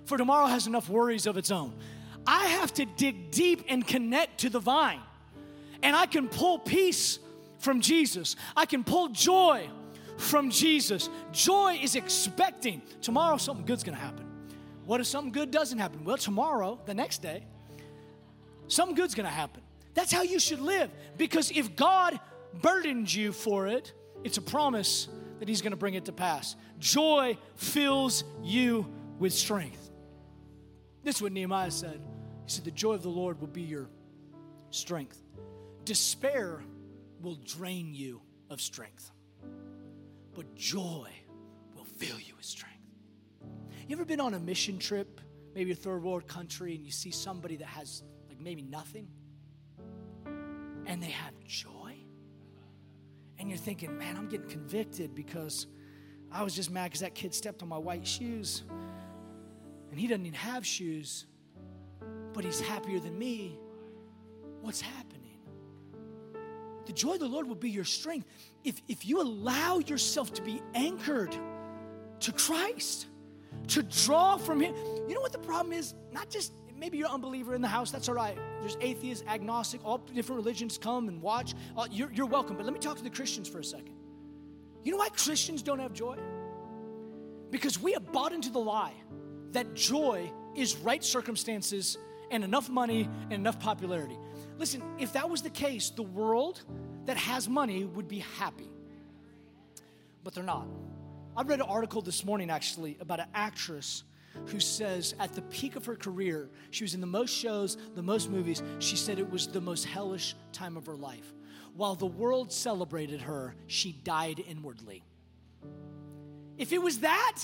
for 0.06 0.18
tomorrow 0.18 0.46
has 0.46 0.68
enough 0.68 0.90
worries 0.90 1.26
of 1.26 1.38
its 1.38 1.52
own. 1.52 1.74
I 2.26 2.46
have 2.46 2.74
to 2.76 2.86
dig 2.86 3.32
deep 3.32 3.66
and 3.68 3.86
connect 3.86 4.40
to 4.42 4.50
the 4.50 4.60
vine. 4.60 5.02
And 5.82 5.96
I 5.96 6.06
can 6.06 6.30
pull 6.30 6.60
peace 6.60 7.20
from 7.60 7.82
Jesus. 7.82 8.36
I 8.56 8.66
can 8.66 8.84
pull 8.84 9.10
joy 9.10 9.70
from 10.18 10.50
Jesus. 10.50 11.10
Joy 11.32 11.80
is 11.82 11.96
expecting 11.96 12.82
tomorrow 13.02 13.38
something 13.38 13.66
good's 13.66 13.84
gonna 13.84 13.98
happen. 13.98 14.26
What 14.86 15.00
if 15.00 15.08
something 15.08 15.32
good 15.32 15.52
doesn't 15.52 15.80
happen? 15.80 16.04
Well, 16.04 16.18
tomorrow, 16.18 16.80
the 16.86 16.94
next 16.94 17.22
day, 17.22 17.46
something 18.68 18.96
good's 18.96 19.16
gonna 19.16 19.30
happen. 19.30 19.62
That's 19.94 20.12
how 20.12 20.24
you 20.24 20.40
should 20.40 20.60
live. 20.60 20.90
Because 21.18 21.52
if 21.52 21.76
God 21.76 22.20
burdened 22.62 23.14
you 23.14 23.32
for 23.32 23.68
it, 23.68 23.94
it's 24.24 24.38
a 24.38 24.42
promise 24.42 25.08
that 25.40 25.48
He's 25.48 25.62
gonna 25.62 25.76
bring 25.76 25.94
it 25.94 26.06
to 26.06 26.12
pass. 26.12 26.56
Joy 26.80 27.38
fills 27.56 28.24
you 28.42 28.88
with 29.20 29.34
strength. 29.34 29.90
This 31.04 31.18
is 31.18 31.22
what 31.22 31.32
Nehemiah 31.32 31.72
said. 31.72 32.02
The 32.62 32.72
joy 32.72 32.94
of 32.94 33.04
the 33.04 33.10
Lord 33.10 33.40
will 33.40 33.48
be 33.48 33.62
your 33.62 33.90
strength. 34.70 35.22
Despair 35.86 36.64
will 37.22 37.36
drain 37.44 37.94
you 37.94 38.22
of 38.50 38.62
strength, 38.62 39.12
but 40.34 40.56
joy 40.56 41.10
will 41.76 41.86
fill 41.86 42.20
you 42.20 42.36
with 42.36 42.46
strength. 42.46 42.74
You 43.88 43.96
ever 43.96 44.06
been 44.06 44.20
on 44.20 44.34
a 44.34 44.40
mission 44.40 44.80
trip, 44.80 45.20
maybe 45.56 45.72
a 45.72 45.76
third 45.76 46.04
world 46.04 46.28
country, 46.28 46.76
and 46.76 46.86
you 46.86 46.92
see 46.92 47.12
somebody 47.12 47.58
that 47.58 47.68
has 47.68 48.04
like 48.30 48.40
maybe 48.40 48.62
nothing, 48.62 49.08
and 50.86 51.02
they 51.02 51.12
have 51.12 51.34
joy? 51.46 51.96
And 53.40 53.50
you're 53.50 53.58
thinking, 53.58 53.98
man, 53.98 54.16
I'm 54.16 54.30
getting 54.30 54.50
convicted 54.50 55.16
because 55.16 55.68
I 56.32 56.44
was 56.44 56.56
just 56.56 56.72
mad 56.72 56.86
because 56.86 57.02
that 57.02 57.16
kid 57.16 57.34
stepped 57.34 57.62
on 57.62 57.70
my 57.70 57.78
white 57.78 58.08
shoes 58.08 58.64
and 59.92 60.00
he 60.00 60.08
doesn't 60.08 60.26
even 60.26 60.40
have 60.40 60.66
shoes 60.66 61.28
but 62.34 62.44
he's 62.44 62.60
happier 62.60 63.00
than 63.00 63.18
me. 63.18 63.58
What's 64.62 64.82
happening? 64.82 65.40
The 66.86 66.94
joy 66.94 67.14
of 67.14 67.20
the 67.20 67.28
Lord 67.28 67.48
will 67.48 67.56
be 67.56 67.70
your 67.70 67.86
strength. 67.86 68.28
If, 68.64 68.82
if 68.88 69.06
you 69.06 69.22
allow 69.22 69.80
yourself 69.80 70.34
to 70.34 70.42
be 70.42 70.62
anchored 70.74 71.36
to 72.22 72.32
Christ, 72.32 73.08
to 73.70 73.84
draw 73.84 74.38
from 74.38 74.60
Him. 74.60 74.76
You 75.08 75.16
know 75.16 75.22
what 75.22 75.32
the 75.32 75.40
problem 75.40 75.74
is? 75.74 75.94
Not 76.12 76.30
just 76.30 76.54
maybe 76.78 76.98
you're 76.98 77.08
an 77.08 77.14
unbeliever 77.14 77.56
in 77.56 77.62
the 77.62 77.68
house, 77.68 77.92
that's 77.92 78.10
all 78.10 78.16
right. 78.16 78.38
There's 78.60 78.78
atheists, 78.82 79.24
agnostic, 79.28 79.82
all 79.86 79.98
different 79.98 80.42
religions 80.42 80.78
come 80.78 81.08
and 81.08 81.22
watch. 81.22 81.54
Uh, 81.78 81.88
you're, 81.92 82.12
you're 82.12 82.26
welcome. 82.26 82.58
But 82.58 82.66
let 82.66 82.74
me 82.74 82.80
talk 82.80 82.98
to 82.98 83.04
the 83.04 83.10
Christians 83.10 83.48
for 83.48 83.60
a 83.60 83.64
second. 83.64 83.96
You 84.84 84.92
know 84.92 84.98
why 84.98 85.10
Christians 85.10 85.62
don't 85.62 85.80
have 85.80 85.94
joy? 85.94 86.18
Because 87.52 87.80
we 87.80 87.94
have 87.94 88.12
bought 88.12 88.34
into 88.34 88.50
the 88.50 88.60
lie 88.60 88.94
that 89.52 89.76
joy 89.76 90.32
is 90.56 90.76
right 90.78 91.04
circumstances 91.04 91.98
and 92.34 92.44
enough 92.44 92.70
money 92.70 93.10
and 93.24 93.34
enough 93.34 93.60
popularity. 93.60 94.18
Listen, 94.58 94.84
if 95.00 95.14
that 95.14 95.30
was 95.30 95.42
the 95.42 95.50
case, 95.50 95.92
the 95.92 96.04
world 96.04 96.62
that 97.06 97.16
has 97.16 97.48
money 97.48 97.86
would 97.86 98.08
be 98.08 98.20
happy. 98.38 98.70
But 100.24 100.34
they're 100.34 100.44
not. 100.44 100.68
I 101.36 101.44
read 101.44 101.60
an 101.60 101.68
article 101.68 102.02
this 102.02 102.26
morning 102.26 102.50
actually 102.50 102.98
about 103.00 103.20
an 103.20 103.28
actress 103.34 104.04
who 104.48 104.60
says 104.60 105.16
at 105.20 105.34
the 105.34 105.42
peak 105.44 105.76
of 105.76 105.86
her 105.86 105.96
career, 105.96 106.50
she 106.72 106.84
was 106.84 106.96
in 106.96 107.02
the 107.02 107.08
most 107.08 107.32
shows, 107.32 107.78
the 107.96 108.02
most 108.02 108.30
movies. 108.30 108.64
She 108.80 108.96
said 108.96 109.20
it 109.20 109.30
was 109.30 109.48
the 109.48 109.62
most 109.62 109.86
hellish 109.86 110.36
time 110.52 110.76
of 110.76 110.86
her 110.88 110.96
life. 110.96 111.34
While 111.76 111.96
the 111.96 112.08
world 112.08 112.52
celebrated 112.52 113.22
her, 113.22 113.56
she 113.68 113.92
died 113.92 114.44
inwardly. 114.48 115.04
If 116.58 116.72
it 116.72 116.82
was 116.82 117.00
that, 117.00 117.44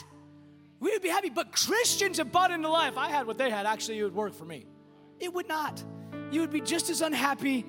we 0.80 0.92
would 0.92 1.02
be 1.02 1.10
happy. 1.10 1.30
But 1.30 1.52
Christians 1.52 2.18
have 2.18 2.32
bought 2.32 2.52
into 2.52 2.70
life. 2.70 2.98
I 2.98 3.10
had 3.10 3.28
what 3.28 3.38
they 3.38 3.50
had. 3.50 3.66
Actually, 3.66 4.00
it 4.00 4.04
would 4.04 4.16
work 4.16 4.34
for 4.34 4.46
me. 4.46 4.66
It 5.20 5.34
would 5.34 5.48
not. 5.48 5.84
You 6.32 6.42
would 6.42 6.52
be 6.52 6.62
just 6.62 6.90
as 6.90 7.02
unhappy. 7.02 7.66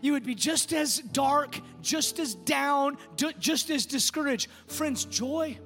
You 0.00 0.12
would 0.12 0.24
be 0.24 0.34
just 0.34 0.72
as 0.72 0.98
dark, 0.98 1.58
just 1.80 2.18
as 2.18 2.34
down, 2.34 2.98
just 3.38 3.70
as 3.70 3.86
discouraged. 3.86 4.48
Friends, 4.66 5.04
joy, 5.04 5.58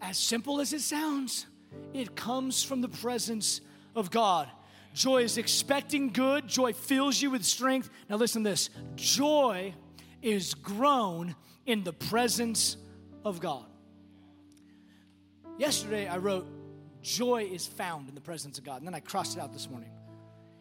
as 0.00 0.16
simple 0.16 0.60
as 0.60 0.72
it 0.72 0.80
sounds, 0.80 1.46
it 1.92 2.16
comes 2.16 2.62
from 2.62 2.80
the 2.80 2.88
presence 2.88 3.60
of 3.94 4.10
God. 4.10 4.48
Joy 4.94 5.22
is 5.22 5.36
expecting 5.36 6.10
good, 6.10 6.48
joy 6.48 6.72
fills 6.72 7.20
you 7.20 7.30
with 7.30 7.44
strength. 7.44 7.90
Now, 8.08 8.16
listen 8.16 8.42
to 8.44 8.50
this 8.50 8.70
joy 8.96 9.74
is 10.22 10.54
grown 10.54 11.36
in 11.66 11.84
the 11.84 11.92
presence 11.92 12.76
of 13.24 13.40
God. 13.40 13.66
Yesterday, 15.58 16.08
I 16.08 16.16
wrote, 16.16 16.46
Joy 17.02 17.48
is 17.50 17.66
found 17.66 18.08
in 18.08 18.14
the 18.14 18.20
presence 18.20 18.58
of 18.58 18.64
God. 18.64 18.78
And 18.78 18.86
then 18.86 18.94
I 18.94 19.00
crossed 19.00 19.36
it 19.36 19.40
out 19.40 19.52
this 19.52 19.68
morning. 19.70 19.90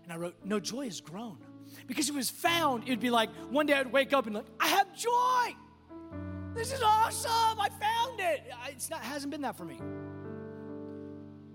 And 0.08 0.14
I 0.14 0.16
wrote, 0.16 0.36
No, 0.46 0.58
joy 0.58 0.86
is 0.86 1.02
grown. 1.02 1.38
Because 1.86 2.08
it 2.08 2.16
was 2.16 2.30
found, 2.30 2.84
it'd 2.84 3.02
be 3.02 3.10
like 3.10 3.30
one 3.50 3.66
day 3.66 3.74
I'd 3.74 3.92
wake 3.92 4.14
up 4.14 4.26
and 4.26 4.36
like, 4.36 4.46
I 4.58 4.68
have 4.68 4.96
joy. 4.96 5.54
This 6.56 6.72
is 6.72 6.82
awesome. 6.82 7.60
I 7.60 7.68
found 7.70 8.22
it. 8.22 8.46
It's 8.70 8.90
not 8.90 9.02
hasn't 9.02 9.32
been 9.32 9.42
that 9.42 9.58
for 9.58 9.66
me. 9.66 9.82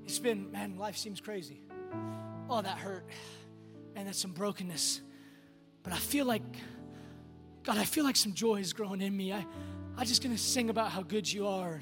It's 0.04 0.18
been, 0.18 0.52
man, 0.52 0.76
life 0.76 0.98
seems 0.98 1.18
crazy. 1.18 1.62
Oh, 2.50 2.60
that 2.60 2.76
hurt. 2.76 3.06
And 3.96 4.06
that's 4.06 4.18
some 4.18 4.32
brokenness. 4.32 5.00
But 5.82 5.94
I 5.94 5.96
feel 5.96 6.26
like, 6.26 6.42
God, 7.62 7.78
I 7.78 7.84
feel 7.84 8.04
like 8.04 8.16
some 8.16 8.34
joy 8.34 8.56
is 8.56 8.74
growing 8.74 9.00
in 9.00 9.16
me. 9.16 9.32
I, 9.32 9.46
I'm 9.96 10.06
just 10.06 10.22
gonna 10.22 10.36
sing 10.36 10.68
about 10.68 10.90
how 10.90 11.02
good 11.02 11.30
you 11.30 11.46
are. 11.46 11.80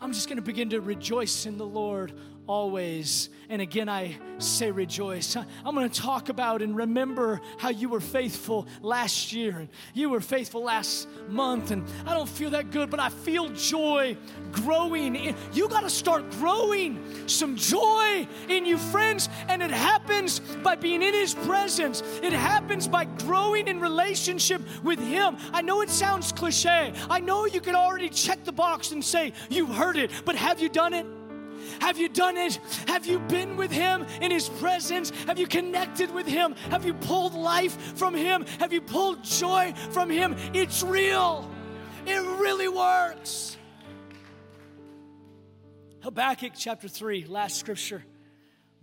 I'm 0.00 0.12
just 0.12 0.28
gonna 0.28 0.42
begin 0.42 0.70
to 0.70 0.80
rejoice 0.80 1.46
in 1.46 1.58
the 1.58 1.66
Lord 1.66 2.18
always. 2.48 3.28
And 3.50 3.62
again, 3.62 3.88
I 3.88 4.16
say 4.38 4.70
rejoice. 4.70 5.36
I'm 5.36 5.74
going 5.74 5.88
to 5.88 6.00
talk 6.00 6.30
about 6.30 6.62
and 6.62 6.74
remember 6.74 7.40
how 7.58 7.68
you 7.68 7.88
were 7.88 8.00
faithful 8.00 8.66
last 8.80 9.32
year 9.32 9.58
and 9.58 9.68
you 9.94 10.10
were 10.10 10.20
faithful 10.20 10.62
last 10.62 11.08
month. 11.28 11.70
And 11.70 11.84
I 12.06 12.14
don't 12.14 12.28
feel 12.28 12.50
that 12.50 12.70
good, 12.70 12.90
but 12.90 13.00
I 13.00 13.10
feel 13.10 13.50
joy 13.50 14.16
growing. 14.50 15.34
You 15.52 15.68
got 15.68 15.82
to 15.82 15.90
start 15.90 16.30
growing 16.32 17.02
some 17.26 17.54
joy 17.54 18.26
in 18.48 18.64
you, 18.64 18.78
friends. 18.78 19.28
And 19.48 19.62
it 19.62 19.70
happens 19.70 20.40
by 20.40 20.74
being 20.74 21.02
in 21.02 21.12
His 21.12 21.34
presence, 21.34 22.02
it 22.22 22.32
happens 22.32 22.88
by 22.88 23.04
growing 23.04 23.68
in 23.68 23.78
relationship 23.78 24.62
with 24.82 24.98
Him. 24.98 25.36
I 25.52 25.60
know 25.60 25.82
it 25.82 25.90
sounds 25.90 26.32
cliche. 26.32 26.94
I 27.10 27.20
know 27.20 27.44
you 27.44 27.60
can 27.60 27.74
already 27.74 28.08
check 28.08 28.44
the 28.44 28.52
box 28.52 28.92
and 28.92 29.04
say, 29.04 29.34
You 29.50 29.66
heard 29.66 29.98
it, 29.98 30.10
but 30.24 30.34
have 30.34 30.60
you 30.60 30.70
done 30.70 30.94
it? 30.94 31.17
Have 31.80 31.98
you 31.98 32.08
done 32.08 32.36
it? 32.36 32.56
Have 32.86 33.06
you 33.06 33.18
been 33.20 33.56
with 33.56 33.70
Him 33.70 34.06
in 34.20 34.30
His 34.30 34.48
presence? 34.48 35.10
Have 35.26 35.38
you 35.38 35.46
connected 35.46 36.12
with 36.12 36.26
Him? 36.26 36.54
Have 36.70 36.84
you 36.84 36.94
pulled 36.94 37.34
life 37.34 37.96
from 37.96 38.14
Him? 38.14 38.44
Have 38.58 38.72
you 38.72 38.80
pulled 38.80 39.24
joy 39.24 39.74
from 39.90 40.10
Him? 40.10 40.36
It's 40.54 40.82
real, 40.82 41.48
it 42.06 42.20
really 42.40 42.68
works. 42.68 43.56
Habakkuk 46.02 46.52
chapter 46.56 46.88
3, 46.88 47.26
last 47.26 47.56
scripture, 47.56 48.04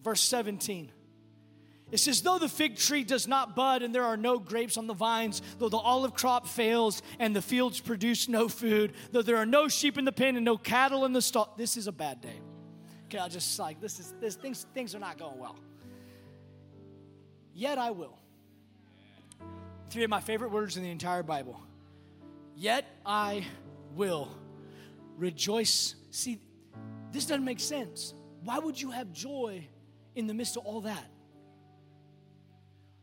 verse 0.04 0.22
17. 0.22 0.92
It 1.92 2.00
says, 2.00 2.22
Though 2.22 2.40
the 2.40 2.50
fig 2.50 2.78
tree 2.78 3.04
does 3.04 3.28
not 3.28 3.56
bud 3.56 3.82
and 3.82 3.94
there 3.94 4.04
are 4.04 4.18
no 4.18 4.40
grapes 4.40 4.78
on 4.78 4.88
the 4.88 4.94
vines, 4.94 5.42
though 5.60 5.70
the 5.70 5.78
olive 5.78 6.14
crop 6.14 6.48
fails 6.48 7.02
and 7.20 7.36
the 7.36 7.42
fields 7.42 7.80
produce 7.80 8.28
no 8.28 8.50
food, 8.50 8.94
though 9.12 9.22
there 9.22 9.38
are 9.38 9.46
no 9.46 9.68
sheep 9.68 9.98
in 9.98 10.06
the 10.06 10.12
pen 10.12 10.36
and 10.36 10.46
no 10.46 10.58
cattle 10.58 11.06
in 11.06 11.14
the 11.14 11.22
stall, 11.22 11.54
this 11.58 11.78
is 11.78 11.88
a 11.88 11.92
bad 11.92 12.22
day. 12.22 12.40
Okay, 13.16 13.24
I 13.24 13.30
just 13.30 13.58
like 13.58 13.80
this 13.80 13.98
is 13.98 14.14
this 14.20 14.36
things 14.36 14.66
things 14.74 14.94
are 14.94 15.00
not 15.00 15.18
going 15.18 15.40
well. 15.40 15.56
Yet 17.54 17.78
I 17.78 17.92
will. 17.92 18.18
Three 19.90 20.04
of 20.04 20.10
my 20.10 20.20
favorite 20.20 20.52
words 20.52 20.76
in 20.76 20.84
the 20.84 20.92
entire 20.92 21.24
Bible. 21.24 21.62
Yet 22.58 22.86
I 23.06 23.46
will 23.94 24.28
rejoice. 25.16 25.96
See, 26.12 26.42
this 27.14 27.26
doesn't 27.26 27.46
make 27.46 27.62
sense. 27.62 28.14
Why 28.44 28.60
would 28.60 28.82
you 28.82 28.92
have 28.92 29.14
joy 29.14 29.66
in 30.16 30.28
the 30.28 30.34
midst 30.34 30.58
of 30.58 30.66
all 30.66 30.82
that? 30.82 31.06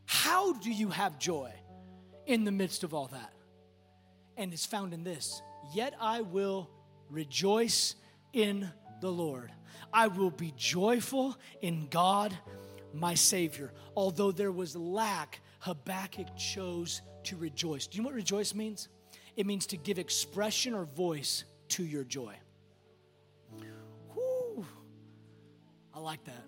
How 0.05 0.53
do 0.53 0.71
you 0.71 0.91
have 0.91 1.19
joy 1.19 1.55
in 2.27 2.45
the 2.45 2.53
midst 2.53 2.85
of 2.85 2.93
all 2.93 3.07
that? 3.07 3.33
And 4.37 4.53
it's 4.53 4.67
found 4.67 4.93
in 4.93 5.05
this 5.05 5.41
Yet 5.73 5.95
I 5.99 6.21
will 6.21 6.69
rejoice 7.09 7.95
in 8.35 8.71
the 9.03 9.13
Lord. 9.13 9.53
I 9.93 10.07
will 10.07 10.31
be 10.31 10.55
joyful 10.57 11.37
in 11.61 11.89
God, 11.91 12.35
my 12.95 13.15
Savior. 13.15 13.75
Although 13.95 14.33
there 14.33 14.53
was 14.53 14.75
lack, 14.75 15.41
Habakkuk 15.59 16.35
chose 16.37 17.03
to 17.25 17.37
rejoice. 17.37 17.87
Do 17.87 17.99
you 17.99 18.03
know 18.03 18.09
what 18.09 18.15
rejoice 18.15 18.55
means? 18.55 18.89
It 19.37 19.45
means 19.45 19.67
to 19.67 19.77
give 19.77 19.99
expression 19.99 20.73
or 20.73 20.85
voice 20.85 21.45
to 21.71 21.85
your 21.85 22.05
joy. 22.05 22.35
Whew. 24.15 24.65
I 25.95 25.99
like 25.99 26.25
that. 26.25 26.45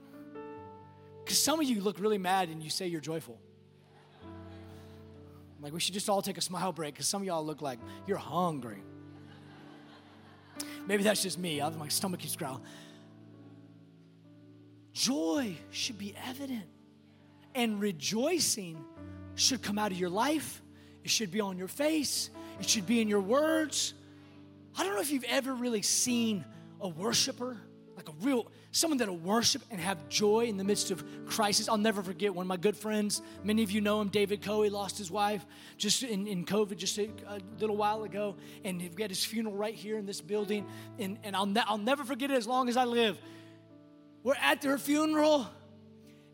Because 1.25 1.43
some 1.43 1.61
of 1.61 1.67
you 1.67 1.81
look 1.81 1.99
really 1.99 2.19
mad 2.19 2.49
and 2.49 2.63
you 2.63 2.71
say 2.71 2.87
you're 2.87 3.01
joyful. 3.01 3.39
Like, 5.61 5.73
we 5.73 5.81
should 5.81 5.95
just 5.95 6.09
all 6.11 6.21
take 6.21 6.37
a 6.37 6.43
smile 6.43 6.73
break 6.73 6.95
because 6.95 7.09
some 7.09 7.23
of 7.23 7.27
y'all 7.27 7.45
look 7.45 7.63
like 7.63 7.79
you're 8.07 8.19
hungry. 8.19 8.83
Maybe 10.87 11.03
that's 11.03 11.23
just 11.23 11.39
me. 11.39 11.61
My 11.79 11.89
stomach 11.89 12.21
keeps 12.21 12.37
growling. 12.37 12.63
Joy 14.93 15.57
should 15.71 15.99
be 15.99 16.15
evident, 16.29 16.67
and 17.55 17.81
rejoicing 17.81 18.85
should 19.35 19.61
come 19.63 19.79
out 19.79 19.91
of 19.91 19.99
your 19.99 20.11
life. 20.11 20.63
It 21.03 21.11
should 21.11 21.31
be 21.31 21.41
on 21.41 21.59
your 21.59 21.69
face, 21.69 22.31
it 22.61 22.69
should 22.69 22.87
be 22.87 23.01
in 23.01 23.09
your 23.09 23.21
words. 23.21 23.95
I 24.77 24.85
don't 24.85 24.95
know 24.95 25.01
if 25.01 25.11
you've 25.11 25.25
ever 25.25 25.55
really 25.55 25.83
seen 25.83 26.45
a 26.81 26.89
worshiper, 26.89 27.57
like 27.97 28.09
a 28.09 28.15
real 28.23 28.51
someone 28.75 28.99
that'll 28.99 29.17
worship 29.17 29.63
and 29.71 29.81
have 29.81 30.09
joy 30.09 30.47
in 30.47 30.57
the 30.57 30.65
midst 30.65 30.91
of 30.91 31.05
crisis. 31.27 31.69
I'll 31.69 31.79
never 31.79 32.03
forget 32.03 32.35
one 32.35 32.43
of 32.45 32.49
my 32.49 32.57
good 32.57 32.77
friends. 32.77 33.23
Many 33.45 33.63
of 33.63 33.71
you 33.71 33.81
know 33.81 34.01
him, 34.01 34.09
David 34.09 34.43
Coe. 34.43 34.63
He 34.63 34.71
lost 34.71 34.99
his 34.99 35.13
wife 35.13 35.47
just 35.79 36.03
in, 36.03 36.27
in 36.27 36.45
COVID 36.45 36.77
just 36.77 36.99
a, 36.99 37.09
a, 37.29 37.39
little 37.61 37.77
while 37.77 38.03
ago. 38.03 38.35
And 38.65 38.83
he 38.83 38.89
got 38.89 39.11
his 39.11 39.25
funeral 39.25 39.55
right 39.55 39.75
here 39.75 39.97
in 39.97 40.07
this 40.07 40.21
building. 40.21 40.67
And, 40.99 41.19
and 41.23 41.37
I'll, 41.37 41.47
ne- 41.47 41.63
I'll 41.67 41.79
never 41.79 42.05
forget 42.05 42.33
it 42.33 42.35
as 42.35 42.49
long 42.49 42.69
as 42.69 42.77
I 42.77 42.85
live. 42.85 43.17
We're 44.25 44.35
at 44.41 44.61
their 44.61 44.77
funeral, 44.77 45.47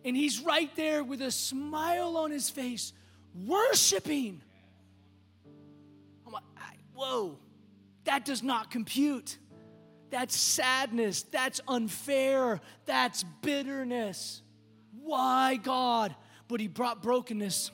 and 0.05 0.17
he's 0.17 0.41
right 0.41 0.75
there 0.77 1.05
with 1.05 1.21
a 1.21 1.31
smile 1.31 2.17
on 2.17 2.31
his 2.31 2.49
face, 2.49 2.95
worshiping. 3.35 4.41
I'm 6.25 6.33
like, 6.33 6.45
whoa, 6.95 7.39
that 8.05 8.25
does 8.25 8.43
not 8.43 8.71
compute. 8.71 9.37
That's 10.11 10.37
sadness. 10.37 11.23
That's 11.23 11.61
unfair. 11.69 12.61
That's 12.87 13.25
bitterness. 13.43 14.43
Why, 15.03 15.57
God? 15.57 16.15
But 16.49 16.61
he 16.61 16.69
brought 16.69 17.03
brokenness 17.03 17.71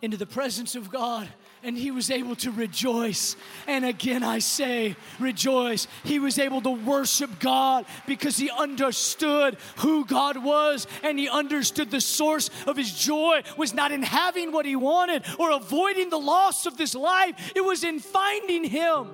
into 0.00 0.16
the 0.16 0.26
presence 0.26 0.74
of 0.74 0.90
God 0.90 1.28
and 1.62 1.78
he 1.78 1.92
was 1.92 2.10
able 2.10 2.34
to 2.36 2.50
rejoice. 2.50 3.36
And 3.68 3.84
again, 3.84 4.24
I 4.24 4.40
say, 4.40 4.96
rejoice. 5.20 5.86
He 6.02 6.18
was 6.18 6.38
able 6.38 6.60
to 6.62 6.70
worship 6.70 7.38
God 7.38 7.86
because 8.06 8.36
he 8.36 8.50
understood 8.50 9.56
who 9.76 10.04
God 10.04 10.42
was 10.42 10.86
and 11.04 11.18
he 11.18 11.28
understood 11.28 11.90
the 11.90 12.00
source 12.00 12.50
of 12.66 12.76
his 12.76 12.92
joy 12.92 13.42
was 13.56 13.72
not 13.72 13.92
in 13.92 14.02
having 14.02 14.50
what 14.50 14.66
he 14.66 14.76
wanted 14.76 15.24
or 15.38 15.52
avoiding 15.52 16.10
the 16.10 16.18
loss 16.18 16.66
of 16.66 16.76
this 16.76 16.94
life, 16.94 17.52
it 17.54 17.64
was 17.64 17.84
in 17.84 18.00
finding 18.00 18.64
him. 18.64 19.08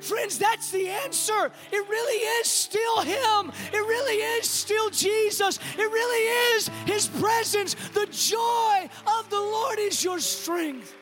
Friends, 0.00 0.38
that's 0.38 0.70
the 0.70 0.88
answer. 0.88 1.50
It 1.72 1.88
really 1.88 2.24
is 2.40 2.46
still 2.48 3.02
Him. 3.02 3.52
It 3.72 3.78
really 3.78 4.16
is 4.38 4.48
still 4.48 4.90
Jesus. 4.90 5.58
It 5.76 5.78
really 5.78 6.56
is 6.56 6.68
His 6.86 7.06
presence. 7.06 7.74
The 7.94 8.06
joy 8.10 8.88
of 9.18 9.30
the 9.30 9.40
Lord 9.40 9.78
is 9.78 10.02
your 10.02 10.20
strength. 10.20 10.95